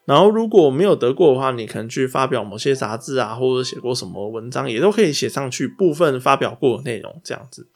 [0.06, 7.67] 然后如果没有得过的话，你可能去发表某些杂志啊，或者写过什么文章，也都可以写上去部分发表过的内容这样子。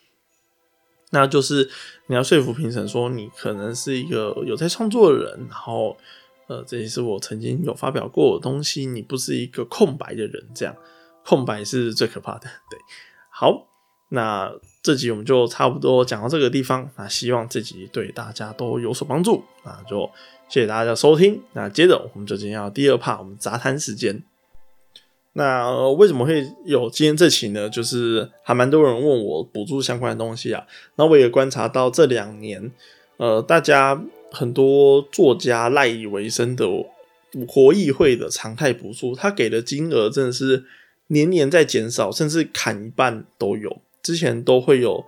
[1.11, 1.69] 那就是
[2.07, 5.95] 你要说服评审说你可能是一个有在创作的人，然后
[6.49, 10.75] 呃，这也是我曾经有发表过的东西，你不是一个空白的人，这样
[11.23, 12.41] 空白是最可怕的。
[12.69, 12.77] 对，
[13.29, 13.67] 好，
[14.09, 20.09] 那这集我们就差不多讲到这个地方，那希望这集对大家都有所帮助，那就。
[20.51, 21.39] 谢谢大家的收听。
[21.53, 24.23] 那接着我们就进入第二 part，我们杂谈时间。
[25.33, 27.69] 那为什么会有今天这期呢？
[27.69, 30.65] 就是还蛮多人问我补助相关的东西啊。
[30.95, 32.71] 那我也观察到这两年，
[33.17, 36.65] 呃，大家很多作家赖以为生的
[37.47, 40.65] 国议会的常态补助，他给的金额真的是
[41.07, 43.81] 年年在减少，甚至砍一半都有。
[44.01, 45.03] 之前都会有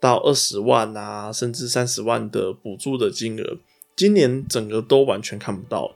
[0.00, 3.58] 到二十万啊，甚至三十万的补助的金额。
[3.94, 5.94] 今年整个都完全看不到，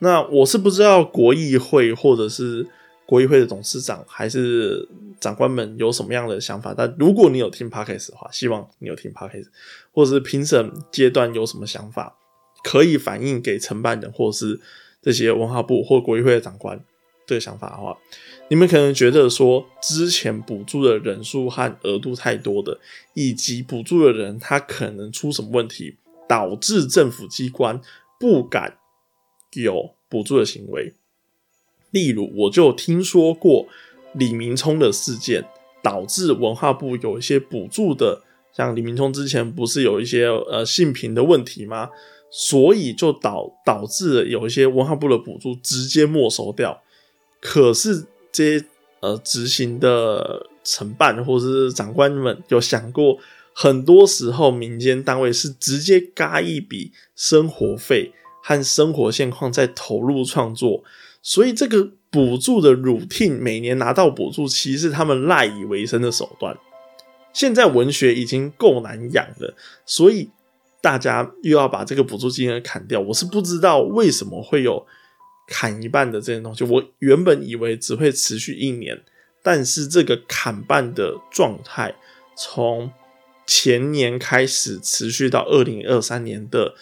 [0.00, 2.66] 那我是不知道国议会或者是
[3.06, 4.86] 国议会的董事长还是
[5.20, 6.74] 长官们有什么样的想法。
[6.76, 9.46] 但如果你有听 podcast 的话，希望你有听 podcast，
[9.92, 12.16] 或者是评审阶段有什么想法，
[12.64, 14.60] 可以反映给承办人或是
[15.02, 16.82] 这些文化部或国议会的长官
[17.26, 17.96] 这个想法的话，
[18.48, 22.80] 你们可能觉得说之前补助的人数和额度太多的，
[23.14, 25.96] 以及补助的人他可能出什么问题。
[26.30, 27.80] 导致政府机关
[28.20, 28.78] 不敢
[29.54, 30.94] 有补助的行为，
[31.90, 33.66] 例如我就听说过
[34.14, 35.44] 李明聪的事件，
[35.82, 41.90] 导致文化部有一些补助的，像李明聪之前不是有一些呃性平的问题吗？
[42.30, 46.80] 所以就导导致有一些文化部的补助直接没收掉。
[47.40, 48.66] 可是这些
[49.00, 53.18] 呃执行的承办或者是长官们有想过？
[53.52, 60.84] 很多时候，民间单位是直接嘎一笔生活费和生活现况在投入创作，
[61.20, 66.56] 所以这个补助的 routine 每年拿到补助，其实是他们赖以为生的手段。
[67.32, 69.54] 现在文学已经够难养了，
[69.86, 70.28] 所以
[70.80, 72.98] 大家又要把这个补助金额砍掉。
[73.00, 74.84] 我是不知道为什么会有
[75.46, 76.64] 砍一半的这些东西。
[76.64, 79.00] 我原本以为只会持续一年，
[79.42, 81.94] 但是这个砍半的状态，
[82.36, 82.90] 从
[83.46, 86.74] 前年开始持续到二零二三年的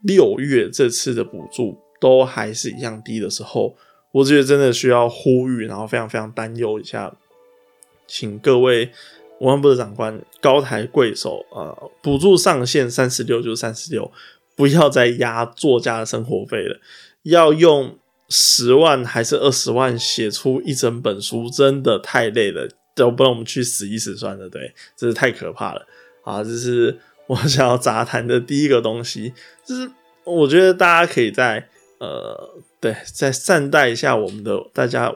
[0.00, 3.76] 六月，这次的补助都还是一样低的时候，
[4.14, 7.14] 我觉得真的需要呼吁，然后非常非常担忧一下，
[8.06, 8.92] 请各位。
[9.40, 14.10] 文化部的长官高抬贵手啊，补助上限三十六就是三十六，
[14.54, 16.78] 不要再压作家的生活费了。
[17.24, 17.98] 要用
[18.28, 24.48] 十万还是二十万写出一整本书，真的太累了，要不然我们去死一死算了。
[24.48, 25.84] 对，这是太可怕了
[26.22, 26.42] 啊！
[26.42, 26.96] 这是
[27.26, 29.34] 我想要杂谈的第一个东西，
[29.66, 29.90] 就是
[30.22, 32.50] 我觉得大家可以在呃，
[32.84, 35.10] 对，再善待一下我们的大家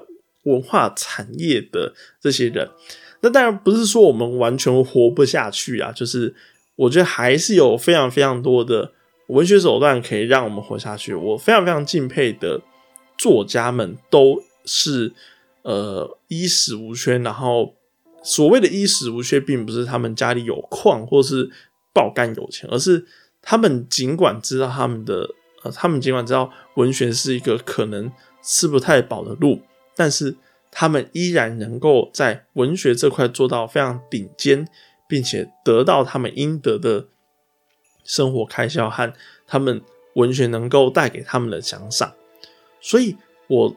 [0.45, 2.67] 文化产业的这些人。
[3.21, 6.35] 那当然不是说我们完全活不下去啊，就是
[6.77, 8.93] 我觉得还是有非常非常多的
[9.27, 11.13] 文学手段可以让我们活下去。
[11.13, 12.63] 我非常非常敬佩的
[13.19, 15.13] 作家们都是
[15.61, 17.75] 呃衣食无缺，然后
[18.23, 21.51] 所谓的衣食无缺，并不是他们家里有矿或是
[21.93, 23.05] 爆干有钱，而是
[23.43, 29.63] 他们尽管知道他们的呃，他们尽管知道文学是一个可能吃不太饱的路，
[29.95, 30.37] 但是。
[30.71, 34.69] 他们依然能够在文学这块做到非常顶尖，
[35.09, 37.07] 并且得到他们应得的
[38.05, 39.11] 生活开销和
[39.47, 39.81] 他们
[40.17, 42.13] 文学能够带给他们的奖赏。
[42.83, 43.17] 所以，
[43.47, 43.77] 我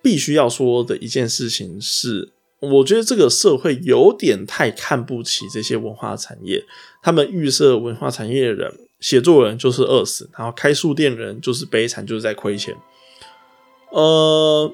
[0.00, 6.64] 必须要说的一件事情是，我觉得这个社会有点太看不起这些文化产业。
[7.02, 12.74] 他们预设文化产业的人，写作人就是饿死，然后开书店人就是悲惨，就是在亏钱。
[13.90, 14.72] 呃，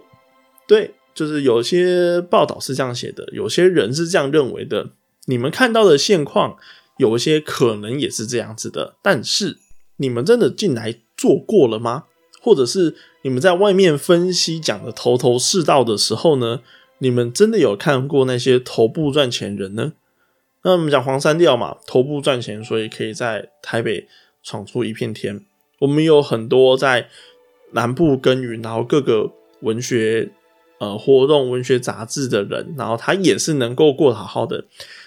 [0.68, 0.94] 对。
[1.12, 4.90] 就是有些报道是这样写的，有些人是这样认为的。
[5.26, 6.56] 你们看到的现况，
[6.98, 8.94] 有一些可能也是这样子的。
[9.02, 9.58] 但是
[9.96, 12.04] 你们真的进来做过了吗？
[12.40, 16.60] 或者是你们在外面分析讲的头头是道的时候呢？
[16.98, 19.94] 你们真的有看过那些头部赚钱人呢？
[20.62, 24.06] 那我们讲黄山调嘛，头部赚钱，所以可以在台北
[24.42, 25.44] 闯出一片天。
[25.80, 27.08] 我们有很多在
[27.72, 30.30] 南部耕耘，然后各个文学。
[30.80, 34.64] 呃，活动文学杂志的人，然后他也是能够过得好好的。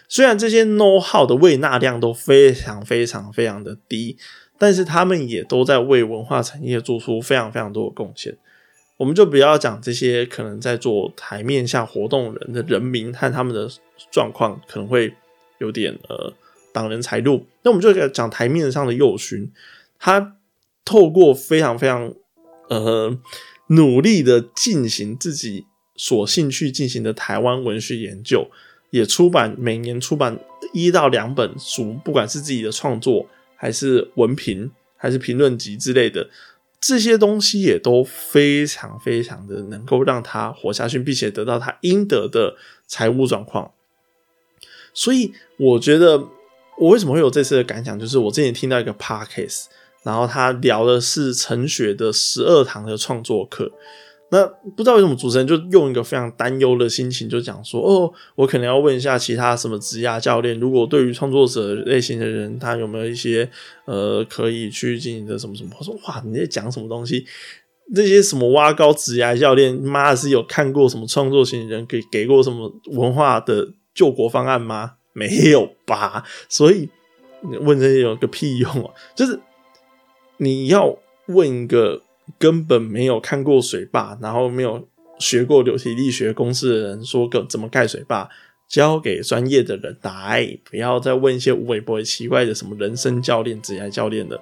[0.08, 4.16] 虽然这些 No 号的喂纳量都非常非常非常的低，
[4.60, 8.38] 但是他们也都在为文化产业做出非常非常多的贡献。
[8.98, 13.68] 我们就不要讲这些可能在做台面下活动人的人民和他们的
[14.12, 15.12] 状况，可能会
[15.60, 16.34] 有点呃
[16.72, 17.46] 挡人财路。
[17.64, 19.52] 那我们就讲台面上的幼勋，
[20.00, 20.38] 他
[20.86, 22.14] 透过非常非常
[22.70, 23.18] 呃。
[23.68, 28.52] 努力的进行自己所兴趣进行的台湾文学研究，
[28.90, 30.38] 也出版每年出版
[30.74, 36.30] 一到两本书，不管是自己的创作，还是文评，还是评论集之类的，
[36.82, 43.72] 这些东西也都非常非常的能够让他活下去，并且得到他应得的财务状况。
[44.94, 46.18] 所以，我觉得
[46.78, 49.66] 我为什么会有这次的感想，就是我之前听到一个 podcast。
[50.04, 53.72] 然后他聊的是陈雪的十二堂的创作课，
[54.32, 63.50] 那不知道为什么主持人就用一个非常担忧的心情，就讲说：“哦，我可能要问一下其他什么职业教练，如果对于创作者类型的人，他有没有一些
[63.86, 67.26] 呃可以去进行的什么什么？”我说：“哇，你在讲什么东西？
[67.94, 74.94] 那些什么挖高职业教练，妈的是有看过什么创作型人给给过什么文化的救国方案吗？
[75.14, 76.24] 没有吧？
[76.50, 76.90] 所以
[77.62, 78.94] 问这些有个屁用啊！
[79.16, 79.40] 就是。”
[80.38, 82.02] 你要问一个
[82.40, 88.28] 根本没有看过水坝，然后没有学过流体力学公式的人说个怎么盖水坝，
[88.68, 94.42] 交给专业的人来，不要再问一些无微不微奇怪的什么人生教练、职业教练的。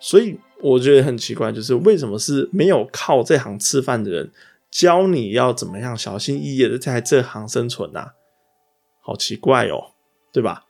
[0.00, 4.32] 所以我觉得很奇怪，就是为什么是没有靠这行吃饭的人
[4.70, 8.14] 教你要怎么样小心翼翼的在这行生存啊？
[9.10, 9.92] 好奇怪哦，
[10.32, 10.64] 对吧？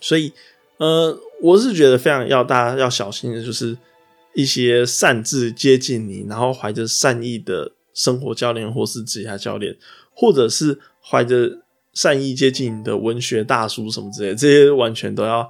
[0.00, 0.32] 所以。
[0.78, 3.78] 呃，我是觉得非常要大家要小心的，就是
[4.34, 9.76] 一些擅自接近你，然后怀着善意的生活教练或是职业教练，
[10.12, 15.48] 或者是怀着善意接近你的文学大叔什么之类，这些完全都要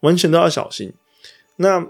[0.00, 0.90] 完全都要小心。
[1.56, 1.86] 那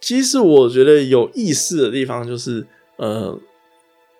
[0.00, 3.38] 其实我觉得有意思的地方就是，呃，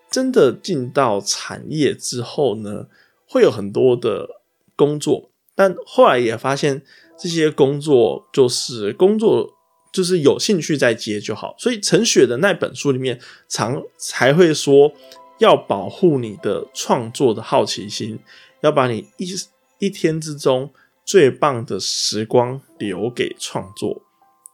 [0.08, 2.86] 真的进到产业之后呢，
[3.28, 4.28] 会有很多的
[4.74, 6.82] 工作，但后来也发现。
[7.20, 9.52] 这些工作就是工作
[9.92, 11.56] 就是有兴趣再接就好。
[11.58, 13.18] 所以陈雪的那本书里面
[13.48, 14.92] 常才会说，
[15.38, 18.20] 要保护你的创作的好奇心，
[18.60, 19.34] 要把你一
[19.80, 20.72] 一天之中
[21.04, 24.02] 最棒的时光留给创作，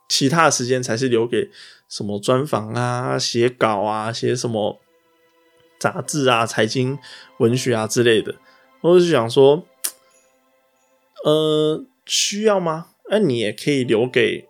[0.08, 1.50] 其他的时间才是留给
[1.86, 4.80] 什么专访啊、写稿啊、写什么
[5.78, 6.98] 杂志啊、财经
[7.36, 8.36] 文学啊之类的。
[8.84, 9.64] 我就想说，
[11.24, 12.88] 呃，需要吗？
[13.08, 14.46] 那你也可以留给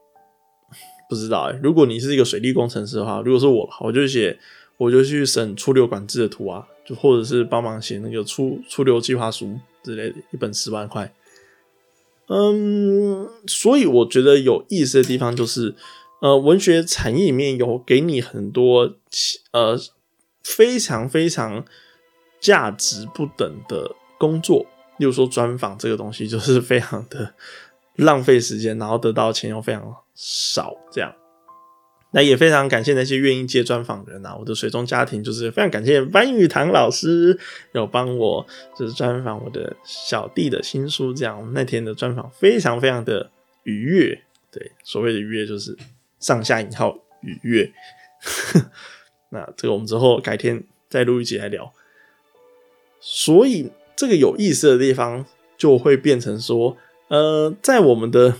[1.08, 1.60] 不知道哎。
[1.62, 4.36] 如果你是一个水利工程师的话，如果是我，我就写，
[4.76, 11.14] 我就去审出流管制的图啊，就或者是帮忙写那个出出流计划书之类的，一本十万块。
[12.26, 15.76] 嗯，所以我觉得有意思的地方就是，
[16.20, 18.96] 呃，文学产业里面有给你很多
[19.52, 19.78] 呃
[20.42, 21.64] 非常非常
[22.40, 23.94] 价值不等的。
[24.18, 24.66] 工作，
[24.98, 27.34] 例如说专访这个东西，就是非常的
[27.96, 31.14] 浪费时间，然后得到钱又非常少，这样。
[32.16, 34.36] 那也非常感谢那些愿意接专访的人啊！
[34.36, 37.36] 我的水中家庭就是非常感谢班玉堂老师
[37.72, 38.46] 有帮我
[38.78, 43.32] 就是专访我的小弟的新书，这样那天的专访非常非常的
[43.64, 44.22] 愉悦。
[44.52, 45.76] 对，所谓的愉悦就是
[46.20, 47.72] 上下引号愉悦。
[49.30, 51.72] 那这个我们之后改天再录一集来聊。
[53.00, 53.72] 所以。
[53.96, 55.24] 这个有意思的地方
[55.56, 56.76] 就会变成说，
[57.08, 58.34] 呃，在我们的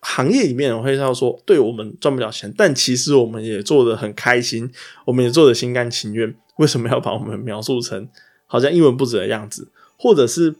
[0.00, 4.70] 行业里面，我会要说，对我们赚不了钱，但其实我们也做的很开心，
[5.04, 6.34] 我们也做的心甘情愿。
[6.56, 8.08] 为什么要把我们描述成
[8.46, 9.68] 好像一文不值的样子？
[9.98, 10.54] 或者是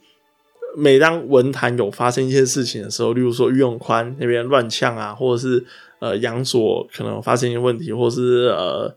[0.75, 5.65] 每当文坛有发生一些事情的时候，例如说于永宽那边乱呛啊，或者是
[5.99, 8.95] 呃杨所可能发生一些问题，或是呃。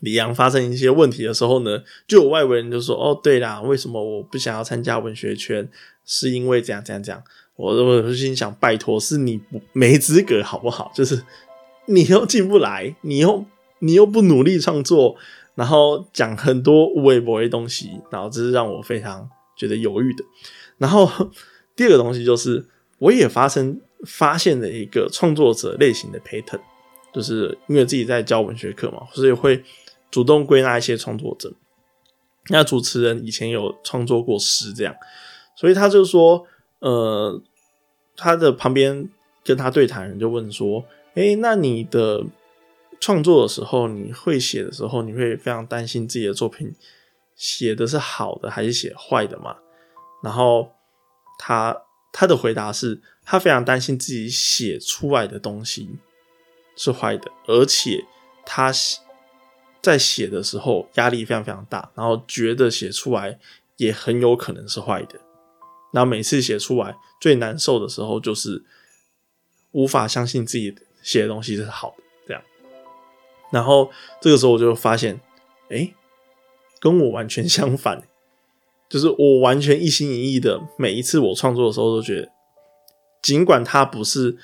[0.00, 5.68] 李阳发生一些问题的时候呢，就有外围人就说：“哦，对啦，为什么我不想要参加文学圈？
[6.04, 7.22] 是因为怎样怎样讲？”
[7.56, 10.92] 我我就心想：“拜托，是你不没资格好不好？
[10.94, 11.22] 就是
[11.88, 13.46] 你又进不来，你又
[13.78, 15.16] 你又不努力创作，
[15.54, 19.26] 然后讲很多无微博的东西，然后这是让我非常
[19.56, 20.22] 觉得犹豫的。
[20.76, 21.10] 然后
[21.74, 22.66] 第二个东西就是，
[22.98, 26.60] 我也发生发现了一个创作者类型的 pattern，
[27.14, 29.64] 就是因为自己在教文学课嘛，所以会。
[30.10, 31.52] 主动归纳一些创作者，
[32.48, 34.96] 那主持人以前有创作过诗，这样，
[35.54, 36.46] 所以他就说，
[36.78, 37.42] 呃，
[38.16, 39.10] 他的旁边
[39.44, 40.84] 跟他对谈人就问说，
[41.14, 42.24] 哎，那你的
[43.00, 46.74] 创作的时候，你会写的时候，你会非常担心自己的作品
[47.34, 49.56] 写的是好的还是写坏的吗？
[50.22, 50.72] 然后
[51.38, 51.82] 他
[52.12, 55.90] 他的回答是，他非常担心自己写出来的东西
[56.76, 58.04] 是坏的，而且
[58.46, 58.72] 他。
[59.86, 63.38] 在写的时候压力非常非常大，然后觉得写出来
[63.76, 65.20] 也很有可能是坏的。
[65.92, 68.64] 那每次写出来最难受的时候就是
[69.70, 70.74] 无法相信自己
[71.04, 72.42] 写的东西是好的，这样。
[73.52, 73.88] 然后
[74.20, 75.20] 这个时候我就发现，
[75.68, 75.94] 哎，
[76.80, 78.02] 跟我完全相反，
[78.88, 82.32] 就是我完全一心一意的每一次我创作的时候都觉得，
[83.22, 84.36] 尽管它不是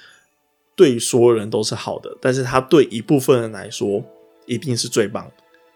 [0.76, 4.04] 对所有人都是好的，但是它对一部分人来说。
[4.46, 5.30] 一定是最棒，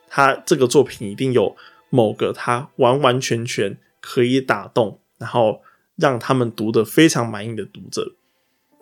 [0.08, 1.56] 他这个作品一定有
[1.90, 5.62] 某个他完完全全可以打动，然后
[5.96, 8.14] 让他们读的非常满意的读者。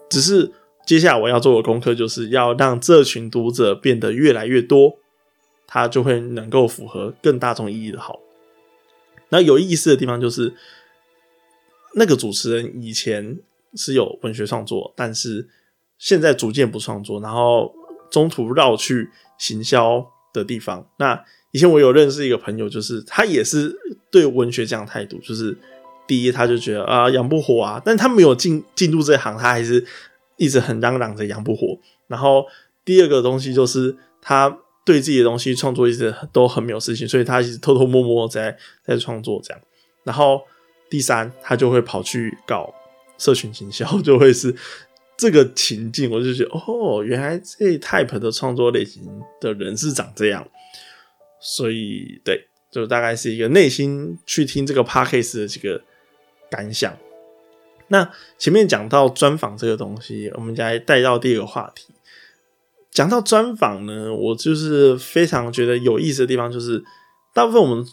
[0.08, 0.52] 只是
[0.86, 4.98] 接下来我要做的功课，就是要让这群读者变得越来越多，
[5.66, 8.20] 他就会能够符合更大众意义的好。
[9.30, 10.54] 那有意思的地方就是，
[11.94, 13.38] 那个主持人以前
[13.74, 15.48] 是有文学创作，但是
[15.98, 17.74] 现在逐渐不创作，然后
[18.14, 19.10] 中途绕去。
[19.36, 23.76] 行销的地方，那以前我有认识一个朋友，就是他也是
[24.08, 25.58] 对文学这样态度，就是
[26.06, 29.84] 第一他就觉得啊养不活啊，但他没有进进入这行，他还是
[30.36, 31.76] 一直很嚷嚷着养不活。
[32.06, 32.46] 然后
[32.84, 34.56] 第二个东西就是他
[34.86, 38.56] 对自己的东西创作一直都很没有自信，所以他一直偷偷摸摸在
[38.86, 39.60] 在创作这样。
[40.04, 40.40] 然后
[40.88, 42.72] 第三他就会跑去搞
[43.18, 44.54] 社群行销，就会是。
[45.16, 49.02] 这个情境，我就觉得哦，原来这 type 的创作类型
[49.40, 50.44] 的人是长这样，
[51.40, 55.80] 所以对，就大概是一个内心去听这个 podcast 的这个
[56.50, 56.96] 感想。
[57.88, 61.94] 那前面讲到专访这个东西，我们再带到第二个话题。
[62.90, 66.82] 讲到专访呢，我就是非常觉得有意思的地方，就是
[67.32, 67.86] 大部分我们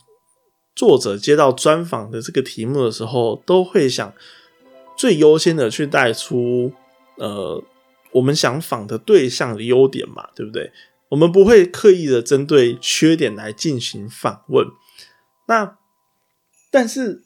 [0.75, 4.11] 作者接到专访的这个题目的时候，都会想
[4.97, 6.73] 最优先的去带出。
[7.17, 7.63] 呃，
[8.11, 10.71] 我们想访的对象的优点嘛，对不对？
[11.09, 14.67] 我们不会刻意的针对缺点来进行访问。
[15.47, 15.77] 那
[16.69, 17.23] 但是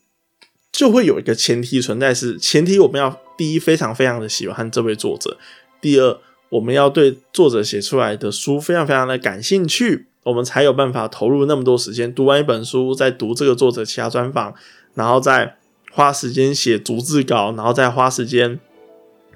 [0.71, 5.38] 就会有一个前提存在，是前提我们要第一非常非常的喜欢这位作者，
[5.79, 6.19] 第二，
[6.49, 14.55] 我们要对作者写出来的书非常非常的感兴趣，我们才有办法投入那么多时间读完一本书，再读这个作者其他专访，
[14.95, 15.57] 然后再
[15.91, 18.59] 花时间写逐字稿，然后再花时间，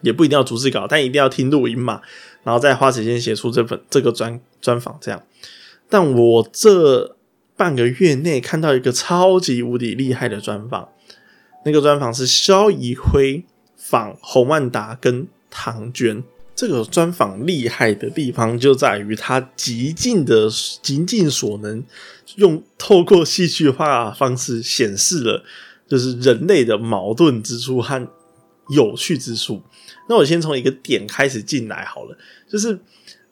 [0.01, 2.01] 也不一定要逐字稿，但一定要听录音嘛，
[2.43, 5.23] 然后再花时间写出这本这个专专访这样。
[5.89, 7.15] 但我这
[7.57, 10.89] 半个月内看到一个超级无敌厉害的专访，
[11.65, 13.43] 那个专访是萧怡辉
[13.75, 16.23] 访洪万达跟唐娟。
[16.55, 20.49] 这个专访厉害的地方就在于他极尽的
[20.81, 21.81] 极尽所能，
[22.35, 25.41] 用透过戏剧化方式显示了
[25.87, 28.05] 就是人类的矛盾之处和
[28.70, 29.61] 有趣之处。
[30.07, 32.17] 那我先从一个点开始进来好了，
[32.47, 32.80] 就是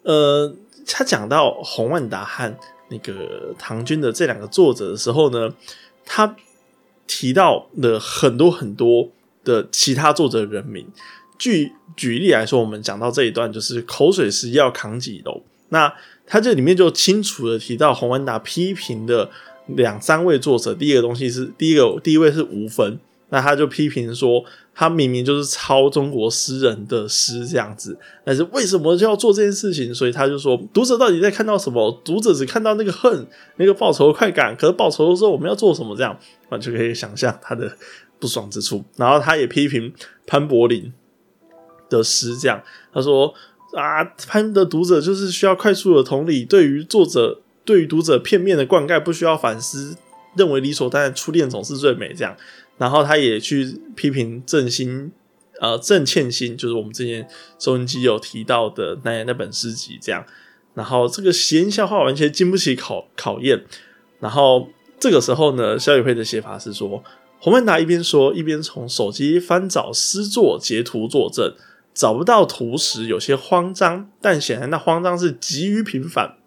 [0.03, 2.55] 呃，他讲到洪万达和
[2.89, 5.53] 那个唐军的这两个作者的时候呢，
[6.05, 6.35] 他
[7.07, 9.09] 提到了很多很多
[9.43, 10.87] 的其他作者人名。
[11.37, 15.43] 举举例来说，我们讲到这一段，就是口水是要扛几楼。
[15.69, 15.93] 那
[16.25, 19.29] 他这里面就清楚的提到洪万达批评的
[19.67, 20.73] 两三位作者。
[20.73, 22.99] 第一个东西是第一个，第一位是吴芬，
[23.29, 29.93] 那他就批评说，他明明就是抄中国诗人的诗这样子，但是为什么就要做这件事情？
[29.93, 31.91] 所以他就说，读者到底在看到什么？
[32.05, 34.55] 读者只看到那个恨，那个报仇的快感。
[34.55, 35.95] 可是报仇的时候，我们要做什么？
[35.95, 36.17] 这样
[36.49, 37.77] 啊，就可以想象他的
[38.19, 38.83] 不爽之处。
[38.95, 39.93] 然后他也批评
[40.25, 40.93] 潘柏林。
[41.89, 42.61] 的诗这样，
[42.93, 43.33] 他说
[43.71, 49.95] 啊，潘的读者就是需要快速的同理，对于作者对于读者片面的灌溉不需要反思，
[50.35, 52.35] 认为理所当然初恋总是最美这样。
[52.77, 55.11] 然后他也去批评郑心，
[55.59, 57.27] 呃，郑倩心，就是我们之前
[57.59, 60.25] 收音机有提到的那那本诗集这样。
[60.73, 63.65] 然后这个谐音笑话完全经不起考考验。
[64.19, 64.69] 然后
[64.99, 67.03] 这个时候呢，肖宇辉的写法是说，
[67.39, 71.55] 洪曼达一边说一边从手机翻找诗作截图作证。
[71.93, 76.37] 找不到图时有些慌张，但显然那慌张是急于平反。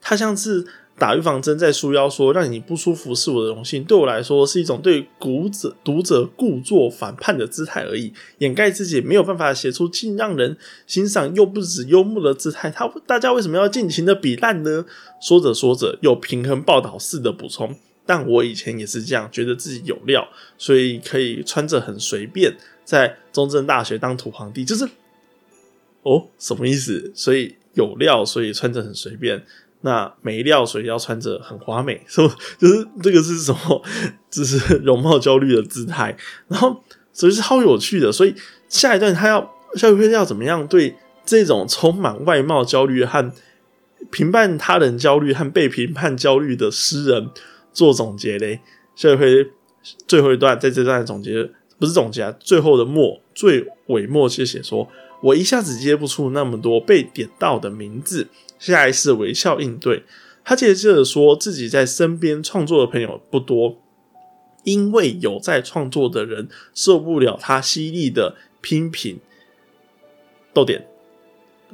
[0.00, 0.64] 他像是
[0.98, 12.70] 打预防针在束腰，说让你不舒服是我的荣幸，对我来说是一种对读者读者故作反叛的姿态而已，掩盖自己没有办法写出既让人欣赏又不止幽默的姿态。
[12.70, 14.84] 他大家为什么要尽情的比烂呢？
[15.20, 17.74] 说着说着又平衡报道似的补充。
[18.04, 20.28] 但我以前也是这样，觉得自己有料，
[20.58, 22.52] 所以可以穿着很随便，
[22.84, 24.84] 在中正大学当土皇帝，就是
[26.02, 27.12] 哦，什么意思？
[27.14, 29.38] 所以有料，所以穿着很随便；
[29.82, 32.28] 那没料，所以要穿着很华美， 是不？
[32.58, 33.82] 就是这个是什么？
[34.30, 36.16] 这是容貌焦虑的姿态。
[36.48, 38.10] 然后，所以是超有趣的。
[38.10, 38.34] 所以
[38.68, 43.32] 下一段他要肖雨飞要怎么样对这种充满外貌焦虑和
[44.10, 47.30] 评判他人焦虑和被评判焦虑的诗人？
[47.74, 48.60] 做总结嘞，
[48.94, 49.50] 所以会
[50.06, 54.86] 最后一段在这段总结不是总结啊，最后的末最尾末去写说，
[55.22, 58.28] 我一下子接不出那么多被点到的名字，
[58.62, 60.04] 下一次微笑应对。
[60.44, 63.80] 他接着说自己在身边创作的朋友不多，
[64.64, 69.18] 因为有在创作的人受不了他犀利的批评。
[70.52, 70.86] 逗点，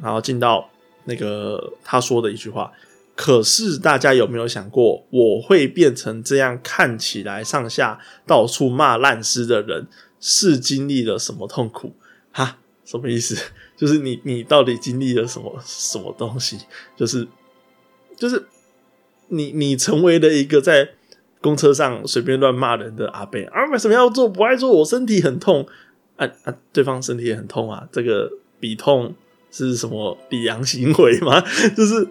[0.00, 0.70] 然后进到
[1.04, 2.72] 那个他说的一句话。
[3.16, 9.88] 可是大家有没有想过，我会变成这样看起来上下到处骂烂诗的人，
[10.20, 11.94] 是经历了什么痛苦？
[12.30, 13.36] 哈，什么意思？
[13.78, 16.58] 就是你你到底经历了什么什么东西？
[16.94, 17.26] 就是
[18.14, 18.44] 就是
[19.28, 20.90] 你你成为了一个在
[21.40, 23.64] 公车上随便乱骂人的阿贝啊？
[23.70, 24.28] 为什么要做？
[24.28, 25.66] 不爱做，我身体很痛
[26.16, 26.54] 啊啊！
[26.74, 29.14] 对方身体也很痛啊，这个比痛
[29.50, 31.40] 是什么比阳行为吗？
[31.74, 32.08] 就是。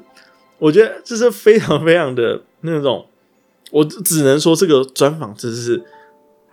[0.59, 3.05] 我觉得这是非常非常的那种，
[3.69, 5.79] 我只能说这个专访真是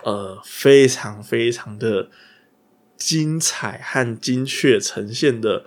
[0.03, 2.07] 呃非常非常的
[2.97, 5.65] 精彩和精确呈现的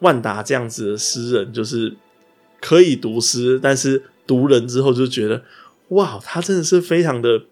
[0.00, 1.96] 万达这样子的诗人，就是
[2.60, 5.42] 可以读诗，但是读人之后就觉得
[5.88, 7.44] 哇，他真的是非常的，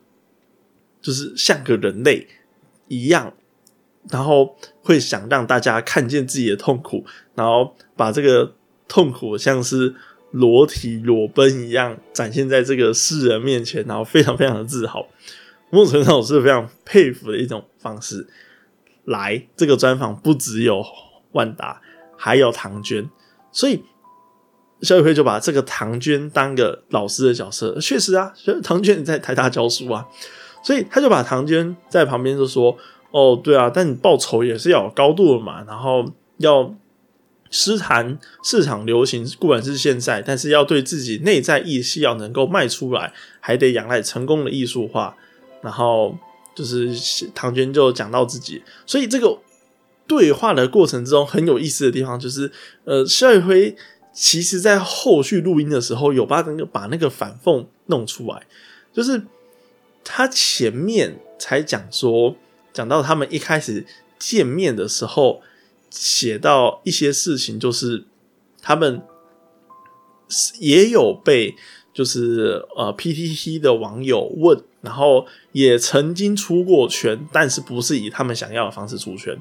[1.00, 2.26] 就是像个人类
[2.88, 3.34] 一样，
[4.10, 7.04] 然后会想让大家看见自己的痛苦，
[7.34, 8.54] 然后把这个
[8.88, 9.94] 痛苦像是。
[10.34, 15.06] 裸体裸奔一样展现在这个世人面前，然后非常非常的自豪。
[15.70, 18.26] 孟成上我是非常佩服的一种方式。
[19.04, 20.84] 来，这个专访不只有
[21.32, 21.80] 万达，
[22.16, 23.08] 还有唐娟，
[23.52, 23.82] 所以
[24.82, 27.78] 肖宇辉就把这个唐娟当个老师的角色。
[27.80, 28.32] 确实啊，
[28.62, 30.06] 唐娟在台大教书啊，
[30.62, 32.76] 所以他就把唐娟在旁边就说
[33.12, 36.04] ：“哦，对啊，但你报仇也是要有高度的嘛，然后
[36.38, 36.74] 要。”
[37.50, 45.14] 诗坛市场流行，不管是现在，但是要对自己内在意识要能够卖出来，还得仰赖成功的艺术化。
[45.62, 46.18] 然后
[46.54, 46.94] 就是
[47.34, 49.38] 唐娟就讲到自己，所以这个
[50.06, 52.50] 对话的过程之中很有意思的地方，就是
[52.84, 53.76] 呃，肖宇辉
[54.12, 58.46] 其实在后续录音的时候有把那个把那个反缝弄出来，
[58.92, 59.22] 就是
[60.04, 62.36] 他前面才讲说，
[62.72, 63.84] 讲到他们一开始
[64.18, 65.42] 见面的时候，
[65.90, 68.04] 写到一些事情，就是
[68.62, 69.02] 他们
[70.58, 71.54] 也有被
[71.94, 79.34] 就是呃 PTT 的网友问，然后也曾经出过圈，但是不是以他们想要的方式出圈。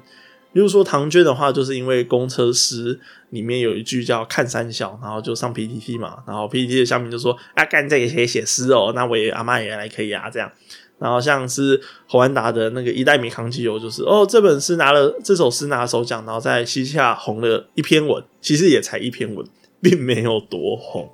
[0.53, 2.99] 比如说唐娟的话，就是因为公车诗
[3.31, 10.51] 里面有一句叫“看三小”，然后就上 PPT 嘛，然后 PPT 的下面就说：“啊，干这个可以写诗哦，那我也阿妈也来可以啊。”这样，
[10.99, 19.43] 然后像是侯安达的那个《一代米康基友》，就是哦，这本诗拿了这首诗拿首奖，然后在西夏红了一篇文，其实也才一篇文，
[19.81, 21.09] 并没有多红。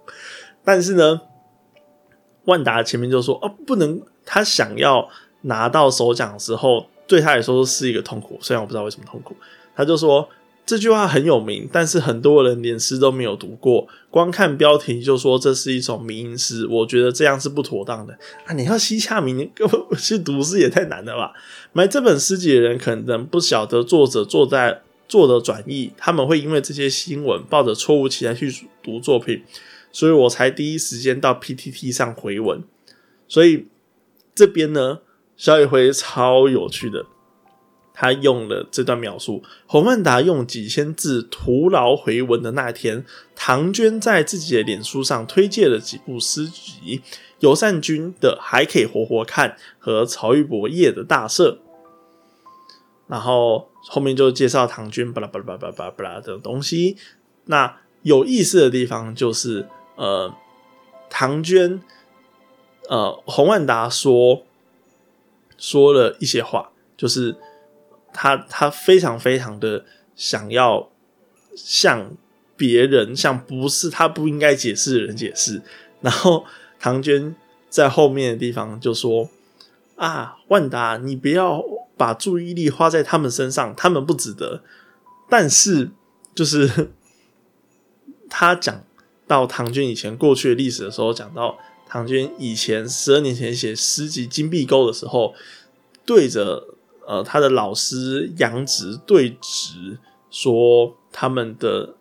[0.66, 1.22] 但是呢，
[2.50, 5.08] 万达前面就说：“哦，不能，他想要
[5.44, 9.36] 拿到首奖的时候。”对他来说是一个痛苦，虽然我不知道为什么痛苦。
[9.76, 10.30] 他就说
[10.64, 18.54] 这句话很有名，但是很多人连诗都没有读过，光看标题就说这是一首名诗，我觉得这样是不妥当的啊！
[18.54, 21.34] 你要西夏名，根本去读诗也太难了吧？
[21.74, 29.42] 买这本诗集的人可能不晓得作者坐在作者转译，他们会因为这些新闻抱着错误期待去读作品，
[29.92, 32.64] 所以我才第一时间到 PTT 上回文。
[33.28, 33.68] 所以
[34.34, 35.00] 这边呢？
[35.38, 37.06] 小宇辉超有趣的，
[37.94, 43.06] 他用了这段描述：洪万达用几千字徒劳回文的那天，
[43.38, 47.02] 唐娟在自己的脸书上推荐了几部诗集，
[47.40, 51.60] 尤善君的《还可以活活看》和曹玉博夜的大赦。
[53.08, 56.98] 然后后面就介绍唐娟巴拉巴拉巴拉巴拉巴拉的东西。
[57.46, 59.70] 那有意思的地方就是，
[60.00, 60.34] 呃，
[61.10, 61.82] 唐娟，
[62.88, 64.44] 呃，洪万达说。
[65.62, 67.36] 说了一些话，就是
[68.14, 69.84] 他他非常非常的
[70.16, 70.90] 想要
[71.54, 72.12] 向
[72.56, 75.62] 别人向不是他不应该解释的人解释，
[76.00, 76.46] 然后
[76.80, 77.36] 唐娟
[77.68, 79.30] 在后面的地方就说
[80.00, 81.62] ：“啊，万达，你不要
[81.98, 84.64] 把注意力花在他们身上，他们不值得。”
[85.28, 85.92] 但是
[86.34, 86.92] 就是
[88.30, 88.82] 他讲
[89.30, 91.58] 到唐军以前过去的历史的时候，讲到。
[91.92, 95.34] 唐军以前十二年前写诗集《金碧沟》的时候，
[96.06, 96.76] 对着
[97.08, 99.98] 呃他的老师杨直对直
[100.30, 101.96] 说，他们的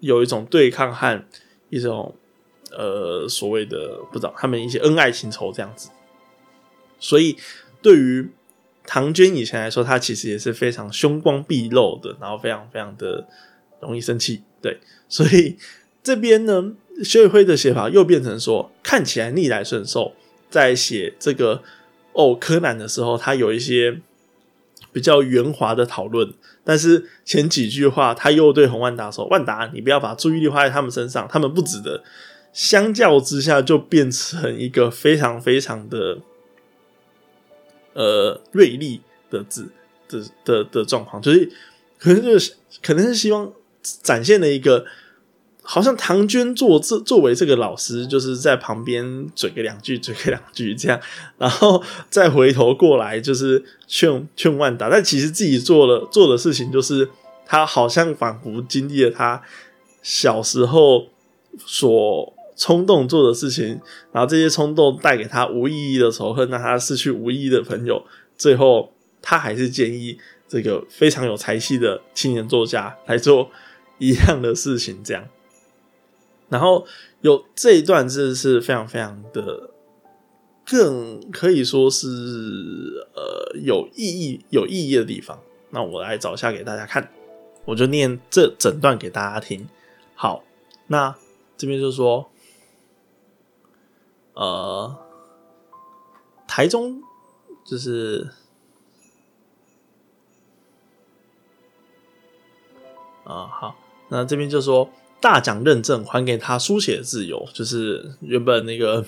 [0.00, 1.24] 有一种对抗和
[1.70, 2.14] 一种
[2.70, 5.88] 呃所谓的不知道他们一些恩爱情仇这样子。
[6.98, 7.38] 所以
[7.80, 8.28] 对于
[8.84, 13.26] 唐娟以前来说，他其实也是非常凶光毕露的，然后非常非常的
[13.80, 14.42] 容易生气。
[14.60, 15.56] 对，所以
[16.04, 16.74] 这边呢。
[17.02, 20.12] 薛宇辉的写法又变成说，看起来逆来顺受，
[20.48, 21.60] 在写这个
[22.12, 24.00] 哦柯南的时候，他有一些
[24.92, 26.32] 比较圆滑的讨论，
[26.62, 32.04] 但是前几句话他又对洪万达说：“万达，你不要把注意力花在他们身上，他们不值得。”
[32.54, 36.18] 相较之下，就变成一个非常非常的
[37.94, 39.68] 呃锐利的字
[40.08, 41.50] 的的的状况，就是
[41.98, 43.52] 可能就是可能是希望
[43.82, 44.86] 展现了一个。
[45.66, 51.00] 好像唐娟作这作为这个老师，就是在旁边嘴个两句，嘴个两句这样，
[51.38, 57.08] 然后再回头过来就是劝劝万达，但其实自己做了做的事情，就是
[57.46, 59.42] 他好像仿佛经历了他
[60.02, 61.06] 小时候
[61.64, 63.80] 所冲动做的事情，
[64.12, 68.04] 然后这些冲动带给他无意义的仇恨，让他失去无意义的朋友，
[68.36, 68.92] 最后
[69.22, 73.50] 他还是建议这个非常有才气的青年作家来做
[73.98, 75.24] 一样的事情，这样。
[76.48, 76.86] 然后
[77.22, 79.70] 有这一段，真的是非常非常的，
[80.64, 82.06] 更可以说是
[83.14, 85.40] 呃有意义、有意义的地方。
[85.70, 87.10] 那我来找一下给大家看，
[87.64, 89.68] 我就念这整段给大家听。
[90.14, 90.44] 好，
[90.86, 91.16] 那
[91.56, 92.30] 这边就说，
[94.34, 94.96] 呃，
[96.46, 97.02] 台中
[97.64, 98.28] 就是
[103.24, 103.76] 啊，好，
[104.10, 104.90] 那这边就说。
[105.24, 109.02] 大奖认证还给他书写自由，就是原本那个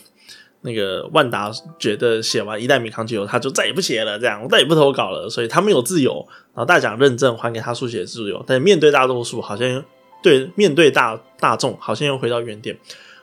[0.62, 6.26] 那个万达觉得写完一代米康基友他就再也不写了，这样我再也不投稿了，所以他没有自由。
[6.54, 9.84] 然后大奖认证还给他书写自由，但面对大多数，好像
[10.22, 12.74] 对面对大大众，好像又回到原点。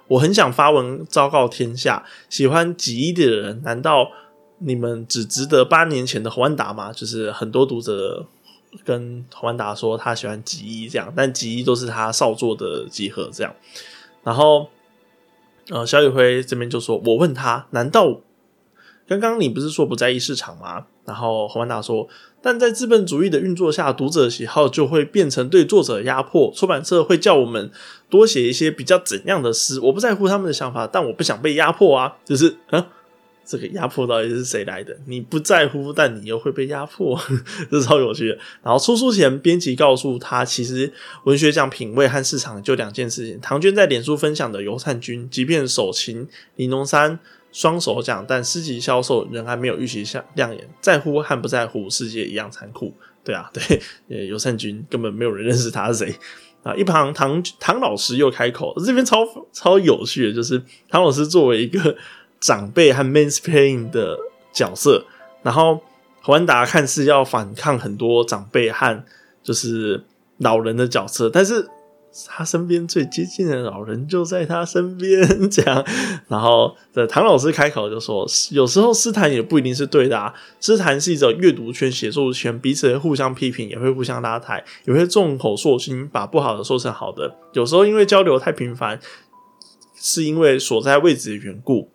[0.07, 4.07] 我很想发文昭告天下，喜欢吉一的人，难道
[4.59, 6.93] 你们只值得八年前的万达吗？
[6.93, 8.27] 就是很多读者。
[8.83, 13.53] 跟洪万达说他喜欢吉一这样，但吉一都是他少作的集合这样。
[14.23, 14.69] 然后，
[15.69, 18.21] 呃，小宇辉这边就说：“我问他，难道
[19.07, 20.85] 刚刚你不是说不在意市场吗？
[21.05, 22.07] 然后侯万达说，
[22.41, 27.69] 但在资本主义的运作下，读者喜好就会变成对作者压迫，出版社会叫我们
[28.09, 29.79] 多写一些比较怎样的诗。
[29.81, 32.87] 我不在乎他们的想法，但我不想被压迫啊，就是啊。
[33.45, 34.97] 这个压迫到底是谁来的？
[35.05, 37.19] 你不在乎，但你又会被压迫，
[37.69, 38.37] 这超有趣的。
[38.63, 40.91] 然后出书前，编辑告诉他，其实
[41.25, 43.37] 文学奖品味和市场就两件事情。
[43.41, 46.25] 唐娟在脸书分享的《游灿君》，即便手琴
[46.55, 47.19] 李农山
[47.51, 50.69] 双手奖，但诗集销售仍然没有预期下亮眼。
[50.79, 52.95] 在乎和不在乎，世界一样残酷。
[53.25, 56.15] 对啊，对，呃，游灿君根本没有人认识他是谁
[56.63, 56.73] 啊。
[56.75, 61.95] 一旁唐唐老师又开口，这边超超有趣的，就是唐老师作为一个。
[62.43, 64.17] 长辈和 mansplaining 的
[64.51, 65.05] 角色，
[65.43, 65.79] 然后
[66.19, 69.05] 侯安达看似要反抗很多长辈和
[69.41, 70.03] 就是
[70.39, 71.65] 老人的角色，但是
[72.27, 75.85] 他身边最接近的老人就在他身边， 这样。
[76.27, 87.37] 然后的唐老师开口就说：“有时候斯坦也不一定是对的，啊，诗坛是一种阅读圈、写作圈，彼此互相批评，也会互相拉抬，也会众口铄金，把不好的说成好的。
[87.53, 88.99] 有时候因为交流太频繁，
[89.95, 91.89] 是因为所在位置的缘故。”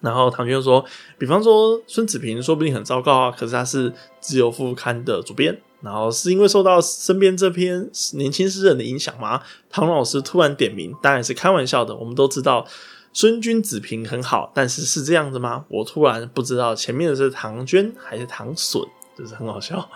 [0.00, 0.84] 然后唐娟说
[1.18, 5.60] ：“比方说孙子平，说不定很糟糕啊，可是他是自由副刊的主编。
[5.80, 11.96] 然后是因为受到身边这篇年轻诗人的影响吗？”唐老师突然点名，当然是开玩笑的。
[11.96, 12.64] 我们都知道
[13.12, 15.64] 孙君子平很好，但是是这样子吗？
[15.68, 18.80] 我突然不知道前面的是唐娟还是唐笋，
[19.18, 19.88] 就是很好笑。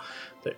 [0.43, 0.53] 对，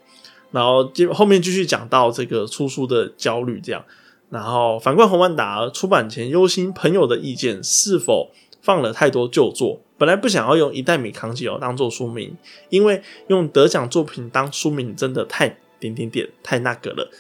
[0.50, 3.86] 然后接后面继续讲到这个出书的焦虑，这样。
[4.32, 8.32] 然后反观洪万达出版前忧心朋友的意见是否。
[8.66, 12.36] 放了太多旧作，本来不想要用一袋米扛起哦当做书名，
[12.70, 17.12] 因为用得奖作品当书名真的太点点点太那个了。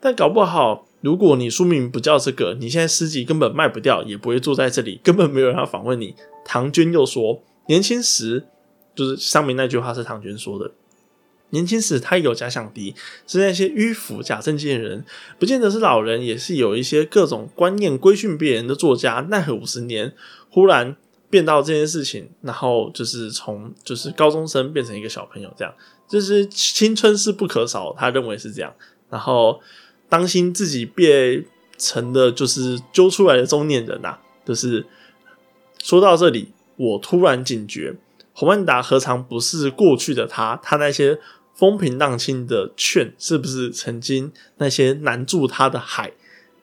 [0.00, 6.14] 但搞不好，如果你书名不叫这个，你现在诗集根本卖不掉，也不会坐在这里，根本没有人要访问你。
[6.42, 8.46] 唐娟又说，年轻时
[8.94, 10.72] 就是上面那句话是唐娟说的。
[11.50, 12.92] 年轻时他有假想敌，
[13.28, 15.04] 是那些迂腐假正经的人，
[15.38, 19.24] 不见得是老人，也是有一些各种观念规训别人的作家。
[19.30, 20.12] 奈何五十年
[20.54, 20.96] 忽然
[21.28, 25.74] 变到这件事情，然后就是从就是高中生变成一个小朋友，这样
[26.08, 28.72] 就是青春是不可少，他认为是这样。
[29.10, 29.60] 然后
[30.08, 31.44] 当心自己变
[31.76, 34.16] 成的就是揪出来的中年人呐。
[34.44, 34.86] 就是
[35.82, 37.96] 说到这里，我突然警觉，
[38.32, 40.56] 洪万达何尝不是过去的他？
[40.62, 41.18] 他那些。
[41.56, 46.12] 风平浪静的劝，是不是曾经那些难住他的海？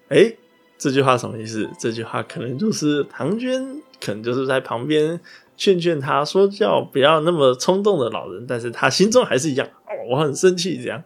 [0.09, 0.35] 哎，
[0.81, 1.69] 这句话什么意思？
[1.79, 5.19] 这句话可能就是唐娟，可能就是在旁边
[5.55, 8.47] 劝劝他说叫，不要那么冲动的老人。
[8.47, 10.81] 但是他心中还是一样，哦，我很生气。
[10.81, 11.03] 这样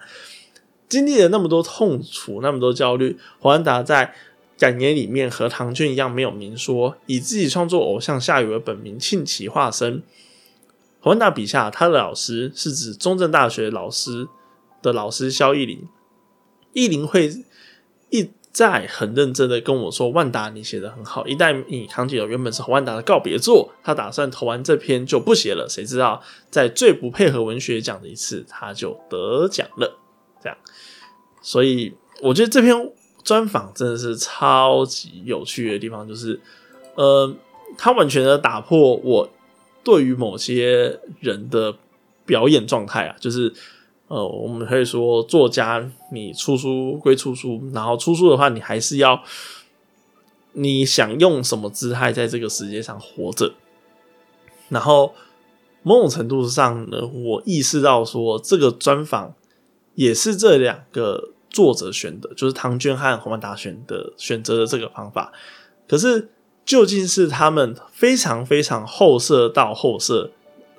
[0.87, 4.15] 经历了那么多痛楚，那么多焦虑，黄安达在
[4.57, 10.01] 感言里面和唐娟一样，没有明说，以自己创作偶像夏雨为本名庆奇化身。
[11.01, 14.29] 侯万达笔下，他的老师是指中正大学老师
[14.81, 15.85] 的老师肖义林。
[16.71, 17.43] 义林会
[18.09, 25.67] 一 在很认真的跟我说：“万达，你写的很好，一代你扛起了原本是万达的告别作，他打算投完这篇就不写了。
[25.67, 29.99] 谁知道在最不配合文学奖的一次，他就得奖了。
[30.41, 30.57] 这样，
[31.41, 32.73] 所以我觉得这篇
[33.25, 36.39] 专访真的是超级有趣的地方，就是
[36.95, 37.35] 呃，
[37.77, 39.29] 他完全的打破我。
[39.83, 41.71] 对于某些人的
[42.25, 43.53] 表演状态啊，就是
[44.07, 49.21] 呃，我们可以说作家，你出书归出书，然后出书的话，你还是要
[50.53, 53.53] 你想用什么姿态在这个世界上活着。
[54.69, 55.13] 然后
[55.83, 59.33] 某种程度上呢，我意识到说，这个专访
[59.93, 65.31] 也是这两个作者选的，就是唐娟和洪万达选的选择的这个方法。
[65.87, 66.29] 可是。
[66.65, 70.31] 究竟是他们非常非常后设到后设，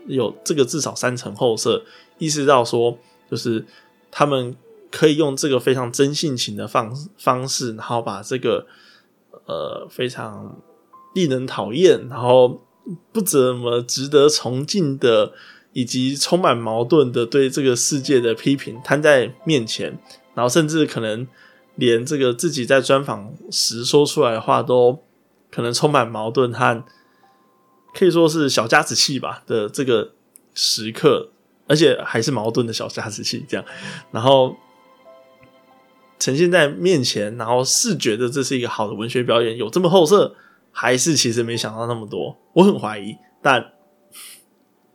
[0.09, 1.81] 有这个至少三层后设，
[2.19, 2.99] 意识到说，
[3.31, 3.65] 就是
[4.11, 4.57] 他们
[4.91, 8.67] 可以用这个非常真性情的方方式，然后把这个
[9.47, 10.61] 呃非常
[11.15, 12.63] 令人讨厌，然后
[13.13, 15.33] 不怎么值得崇敬的，
[15.73, 19.99] 以及充满矛盾的对这个世界的批评摊在面前，
[20.35, 21.27] 然后甚至可能
[21.75, 25.03] 连这个自己在专访时说出来的话都。
[25.49, 26.85] 可能充满矛盾和
[27.95, 30.13] 可以说是小家子气吧的这个
[30.55, 31.31] 时刻，
[31.67, 33.65] 而且还是矛盾的小家子气这样，
[34.11, 34.57] 然后
[36.19, 40.35] 呈现在面前，然后是觉得这是一个好的文学表演，有这么厚色，
[40.73, 42.37] 还是其实没想到那么多？
[42.55, 43.73] 我很怀疑，但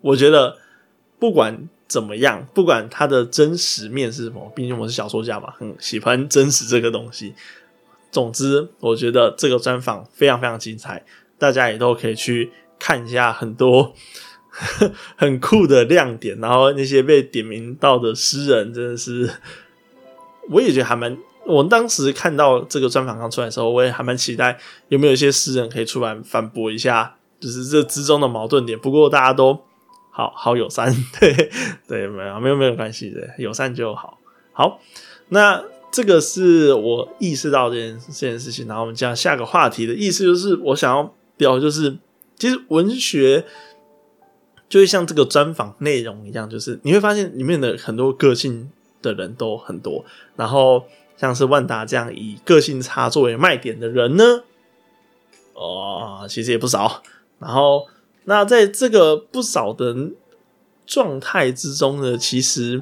[0.01, 0.57] 我觉得
[1.19, 7.35] 不管怎么样，不管它的真实面是什么，毕竟我是小说家嘛，很喜欢真实这个东西。
[8.11, 11.05] 总之，我觉得这个专访非常非常精彩，
[11.37, 13.93] 大家也都可以去看一下很多
[15.15, 19.29] 很酷的亮点，然后那些被点名到的诗人，真的是，
[20.49, 21.17] 我也觉得还蛮。
[21.45, 28.77] 我当时看到这个专访刚出来的时候，我也还蛮期待有没有一些诗人可以出来反驳一下，就是这之中的矛盾点。
[28.77, 29.59] 不过大家都
[30.11, 31.33] 好好友善， 对
[31.87, 34.19] 对，没有没有没有关系的，友善就好。
[34.53, 34.79] 好，
[35.29, 38.67] 那这个是我意识到这件这件事情。
[38.67, 41.97] 然后我们讲下个话题的意思，就是我想要表，就是
[42.37, 43.45] 其实文学。
[44.71, 50.05] 就会像这个专访内容一样，就是你会发现里面的很多个性的人都很多，
[50.37, 50.85] 然后
[51.17, 54.23] 像是万达这样以个性差作为卖点的人呢，
[55.53, 57.03] 哦，其实也不少。
[57.37, 57.85] 然后
[58.23, 59.93] 那在这个不少的
[60.87, 62.81] 状态之中呢，其实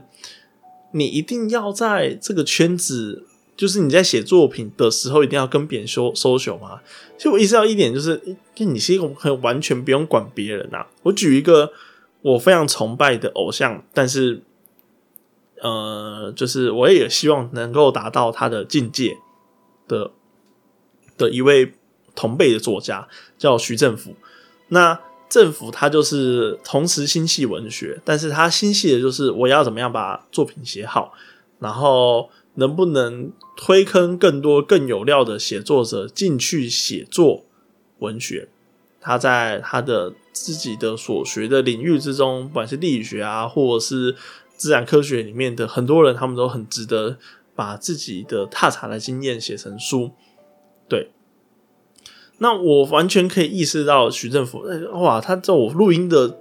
[0.91, 3.25] 你一定要在这个圈子。
[3.59, 6.79] 就是你在写作品的时候，一定要跟别人说 social 吗？
[7.17, 10.87] 其实我意识到一点，就是你是一个很完全不用管别人啊。
[11.03, 11.73] 我举一个
[12.21, 14.41] 我非常崇拜的偶像，但是
[15.61, 19.17] 呃，就是我也希望能够达到他的境界
[19.89, 20.11] 的
[21.17, 21.73] 的一位
[22.15, 24.15] 同辈的作家，叫徐政府。
[24.69, 24.97] 那
[25.27, 31.11] 政府他就是同时心系文学，但是他心系的就是我要怎么样把作品写好，
[31.59, 32.29] 然后。
[32.59, 37.45] 能不能推坑更多更有料的写作者进去写作
[37.97, 38.47] 文学？
[39.01, 44.15] 他在他的自己的所学的领域之中，不管是地理学啊，或者是
[44.55, 47.17] 自然科学里面的很多人，他们都很值得
[47.55, 50.11] 把自己的踏查的经验写成书。
[50.87, 51.11] 对，
[52.37, 56.37] 那我完全可以意识到徐政府，哇，他在我录音的。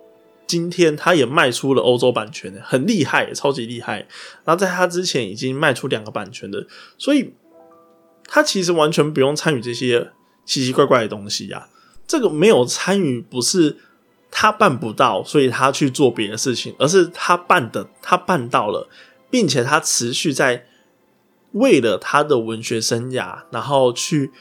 [0.48, 3.98] 今天他也卖出了欧洲版权，很厉害，超级厉害。
[4.44, 7.34] 然后在他之前已经卖出两个版权的，所以
[8.24, 10.10] 他其实完全不用参与这些
[10.46, 11.68] 奇奇怪怪的东西呀。
[12.06, 13.76] 这个没有参与，不是
[14.30, 18.88] 他办不到，所以他去做别的事情，而是他办的，他办到了，
[19.30, 20.64] 并且他持续在
[21.52, 24.32] 为了他的文学生涯，然后去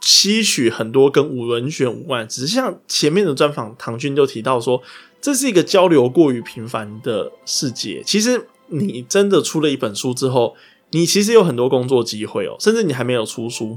[0.00, 4.82] 吸取很多跟文学无关，只是像前面的专访，唐军就提到说。
[5.22, 8.02] 这是一个交流过于频繁的世界。
[8.06, 10.56] 其实，你真的出了一本书之后，
[10.92, 12.56] 你其实有很多工作机会哦。
[12.58, 13.76] 甚至你还没有出书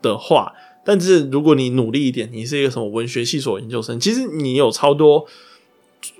[0.00, 0.54] 的话，
[0.86, 5.26] 但是如果你努力一点，你是一个什么文学系所研究生，其实你有超多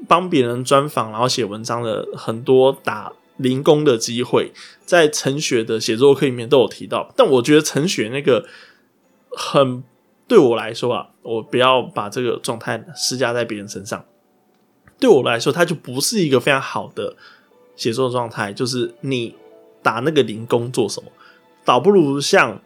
[0.07, 4.53] 帮别人专访，然后写文章的很多打零工的机会，
[4.85, 7.11] 在陈雪的写作课里面都有提到。
[7.17, 8.45] 但我觉得陈雪那个
[9.31, 9.83] 很
[10.27, 14.05] 对我来说啊，我不要把这个状态施加在别人身上。
[15.01, 17.17] 对我来说，它就不是一个非常好的
[17.77, 18.53] 写作状态。
[18.53, 19.35] 就是你
[19.83, 21.11] 打那个零工做什么，
[21.65, 22.61] 倒不如像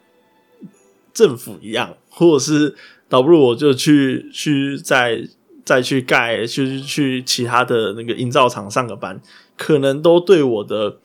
[1.13, 2.75] 政府一样，或者是
[3.07, 5.27] 倒不如我就去去再
[5.63, 9.21] 再去盖，去去其他的那个营造厂上个班，
[9.55, 10.97] 可能都对我的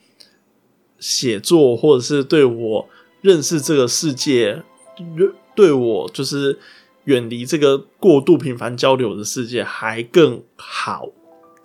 [0.97, 2.89] 写作，或者是对我
[3.21, 4.63] 认识这个世界，
[5.59, 6.57] 对我就是
[7.03, 11.09] 远离这个过度频繁交流的世界还更好。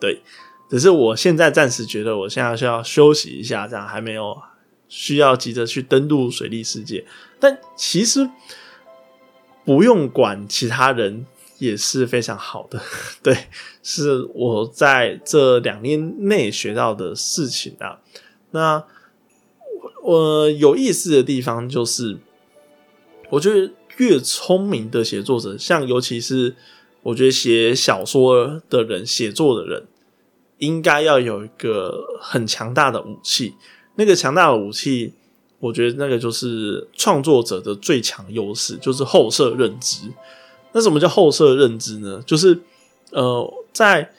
[0.00, 0.20] 对，
[0.68, 4.36] 只是我现在暂时觉得，我现在需要休息一下，这样还没有
[4.88, 7.06] 需要急着去登陆水利世界。
[7.38, 8.28] 但其实
[9.64, 11.24] 不用管其他人
[11.58, 12.82] 也是非常好的。
[13.22, 13.46] 对，
[13.80, 18.00] 是我在这两年内学到的事情啊。
[18.50, 18.82] 那
[20.02, 22.18] 我有意思的地方就是，
[23.30, 26.54] 我觉得越聪明的写作者，像尤其是
[27.02, 29.86] 我觉得写小说的人，写作的人。
[30.58, 33.54] 应该要有一个很强大的武器，
[33.96, 35.12] 那个强大的武器，
[35.58, 40.08] 我觉得那个就是创作者的最强优势，就是后设认知。
[40.72, 42.22] 那什么叫后设认知呢？
[42.24, 42.58] 就是
[43.10, 44.12] 呃，在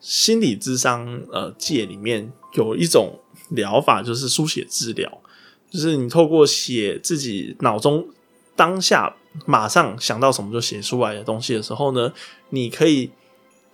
[0.00, 5.22] 心理智商呃界里面有一种疗法，就是书写治疗，
[5.70, 8.08] 就是你透过写自己脑中
[8.56, 9.14] 当下
[9.46, 12.12] 马上想到什么就写出来的东西的时候呢，
[12.50, 13.10] 你可以。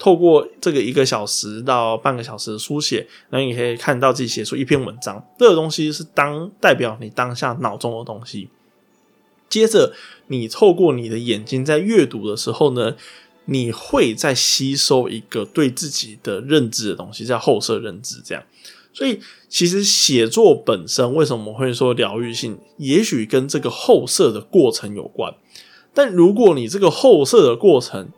[0.01, 5.21] 透过这个一个小时到半个小时的书写，然后你可以看到自己写出一篇文章。
[5.37, 8.49] 这个东西是当代表你当下脑中的东西。
[9.49, 9.93] 接着，
[10.29, 12.95] 你透过你的眼睛在阅读的时候呢，
[13.47, 18.23] 你会在吸收一个对自己的认知的东西，叫后设认知。
[18.25, 18.45] 这样，
[18.99, 25.33] 所以其实写作本身为什么会说疗愈性，也许跟这个后设的过程有关。
[25.95, 28.09] 但如果你这个后设的过程，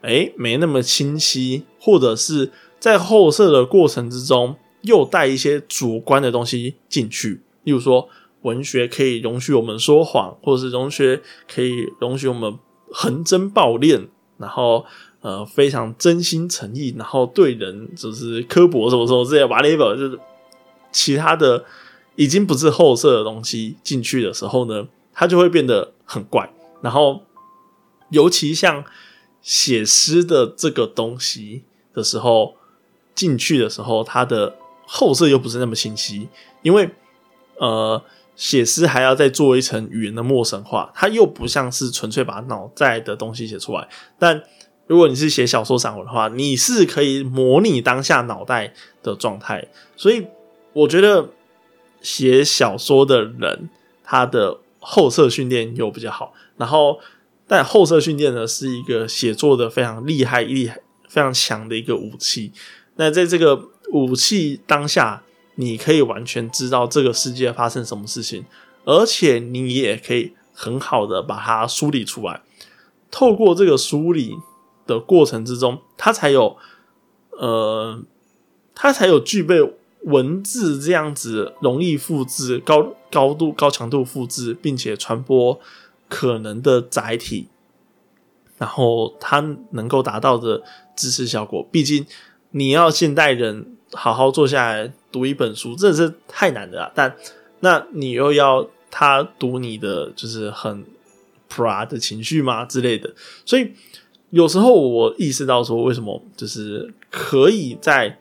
[0.00, 8.08] 哎，没那么清晰，或者是在后设的过程之中又带一些主观的东西进去，例如说
[8.40, 12.58] 文学可以容许我们说谎，或者是文学可以容许我们
[12.90, 14.86] 横征暴敛，然后
[15.20, 20.18] 呃非常真心诚意，然后对人就是刻薄什么什么之类，whatever，就是
[20.90, 21.64] 其他的
[22.16, 26.50] 已经不是后色的东西进去的时候呢，它就会变得很怪。
[26.82, 27.22] 然后
[28.10, 28.84] 尤其像
[29.42, 32.56] 写诗的这个东西的时候
[33.14, 34.56] 进去的时候，它的
[34.86, 36.28] 后色又不是那么清晰，
[36.62, 36.90] 因为
[37.58, 38.02] 呃。
[38.36, 43.86] 写诗还要再做一层语言的陌生化，它又不像是纯粹把脑袋的东西写出来。
[44.18, 44.42] 但
[44.90, 48.74] 如果你是写小说散文的话，你是可以模拟当下脑袋
[49.04, 49.68] 的状态。
[49.96, 50.26] 所以
[50.72, 51.28] 我觉得
[52.02, 53.70] 写小说的人，
[54.02, 56.34] 他的后设训练又比较好。
[56.56, 56.98] 然后，
[57.46, 62.50] 但后设训练呢，是一个写作的非常厉害、厉害、非常强的一个武器。
[62.96, 65.22] 那在这个武器当下。
[65.56, 68.46] 你可以完全知道这个世界发生什么事情，
[68.86, 72.40] 而且你也可以很好的把它梳理出来。
[73.10, 74.36] 透过这个梳理
[74.90, 76.56] 的过程之中，它才有
[77.30, 78.02] 呃，
[78.74, 79.56] 它才有具备
[80.02, 85.58] 文字这样子容易复制、高高度、高强度复制，并且传播
[86.08, 87.48] 可能的载体，
[88.58, 90.62] 然后它能够达到的
[90.96, 91.66] 知识效果。
[91.70, 92.04] 毕竟
[92.50, 93.76] 你要现代人。
[93.92, 96.92] 好好坐下来读一本书，真的是太难的了。
[96.94, 97.16] 但
[97.58, 100.84] 那你又要他读你的，就是很
[101.52, 103.12] pra 的情绪吗之类的？
[103.44, 103.72] 所以
[104.30, 108.18] 有时候我意识到说，为什么就是可以在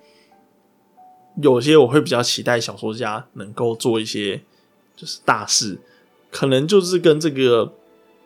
[1.42, 4.42] 有些我会比较期待小说家能够做一些
[4.96, 5.80] 就是大事，
[6.30, 7.74] 可能就是跟这个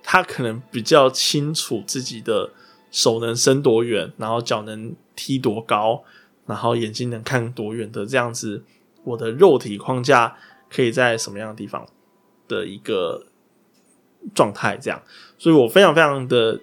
[0.01, 2.49] 他可能比较清楚自己的
[2.91, 6.03] 手能伸多远，然后脚能踢多高。
[6.45, 8.61] 然后眼睛能看多远的这样子，
[9.05, 10.35] 我的肉体框架
[10.69, 11.87] 可以在什么样的地方
[12.49, 13.27] 的一个
[14.35, 14.75] 状态？
[14.75, 15.01] 这样，
[15.37, 16.59] 所以我非常非常的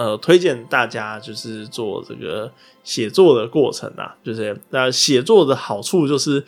[0.00, 2.50] 呃推荐大家就是做这个
[2.82, 6.46] 写作的过程啊，就是那写作的好处就是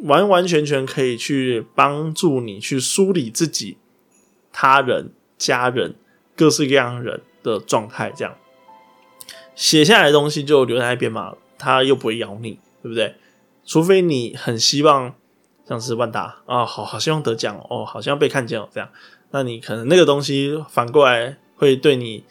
[0.00, 3.78] 完完全全可以去帮助你去梳理自己、
[4.52, 5.94] 他人、家人
[6.34, 8.34] 各式各样人的状态，这样
[9.54, 11.36] 写下来的东西就留在那边嘛。
[11.60, 13.16] 它又不会咬你，对不对？
[13.66, 15.12] 除非你很希望
[15.68, 18.88] 像是万达啊，好好希望得奖哦，好像被看见哦，这样，
[19.32, 22.22] 那你可能那个东西反过来会对你，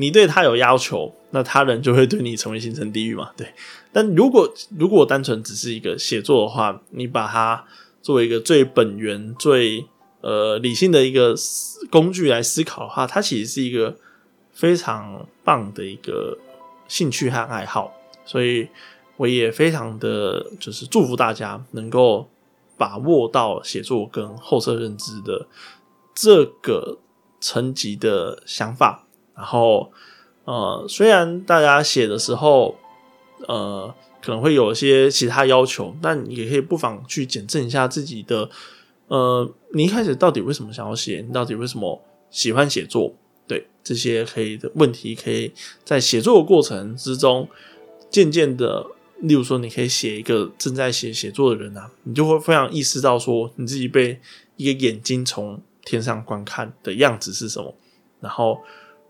[0.00, 3.32] 你对他有要求，那他人就会对你成为形成地狱嘛？
[3.36, 3.52] 对。
[3.92, 7.64] 但如果如果单纯只是一个写作的话，你把它
[8.00, 9.84] 作为一个最本源、最
[10.20, 11.34] 呃理性的一个
[11.90, 13.96] 工具来思考的话，它其实是一个
[14.52, 16.38] 非常棒的一个
[16.86, 17.92] 兴趣和爱好。
[18.24, 18.68] 所以
[19.16, 22.28] 我也非常的就是祝福大家能够
[22.76, 25.48] 把握到写作跟后设认知的
[26.14, 26.98] 这个
[27.40, 29.06] 层级的想法。
[29.38, 29.90] 然后，
[30.44, 32.76] 呃，虽然大家写的时候，
[33.46, 38.50] 呃，可能会有一些其他要求，但也可以不妨去检证一下自己的，
[39.06, 41.24] 呃，你一开始到底为什么想要写？
[41.26, 43.14] 你到底为什么喜欢写作？
[43.46, 47.48] 对这些可以的问题，可以在写作的过程之中。
[48.10, 48.86] 渐渐的，
[49.20, 54.18] 例如说，你可以写一个正在写写作的人啊，你就会非常意识到说，你自己被
[54.56, 57.74] 一个眼睛从天上观看的样子是什么。
[58.20, 58.60] 然后，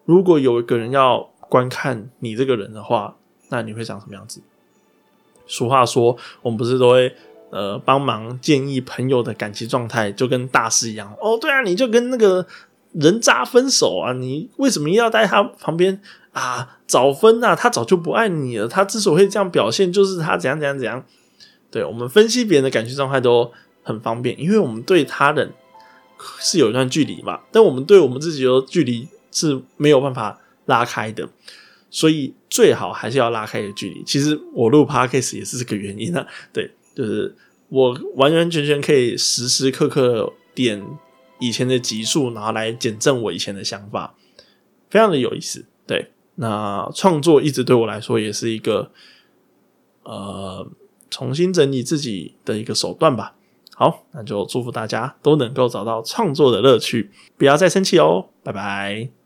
[0.08, 3.14] 如果有一个人要观看你这个人的话，
[3.50, 4.40] 那你会长什么样子？
[5.46, 7.14] 俗话说，我们不是都会
[7.50, 11.14] 呃帮忙建议朋友的感情状态，就跟大师一样。
[11.20, 12.46] 哦，对啊，你就跟那个
[12.92, 16.00] 人渣分手啊，你为什么一定要在他旁边？
[16.32, 17.54] 啊，早分啊！
[17.54, 18.66] 他早就不爱你了。
[18.66, 21.04] 他之所以会这样表现，就是他怎样怎样怎样。
[21.70, 23.52] 对我们分析别人的感情状态都
[23.82, 25.52] 很方便，因为我们对他人
[26.38, 31.28] 是有一段距离嘛，但我们对我们自己的距离是没有办法拉开的，
[31.90, 34.02] 所以最好还是要拉开一个距离。
[34.04, 36.26] 其实我录 podcast 也是这个原因啊。
[36.52, 37.34] 对，就是
[37.68, 40.84] 我完完全全可以时时刻刻点
[41.38, 44.14] 以前的集数，然后来检证我以前的想法，
[44.90, 45.64] 非常的有意思。
[45.86, 46.10] 对。
[46.40, 48.92] 那创作一直对我来说也是一个，
[50.04, 50.64] 呃，
[51.10, 53.34] 重新整理自己的一个手段吧。
[53.74, 59.17] 好，那就祝福大家都能够找到创作的乐趣，不要再生气哦，拜拜。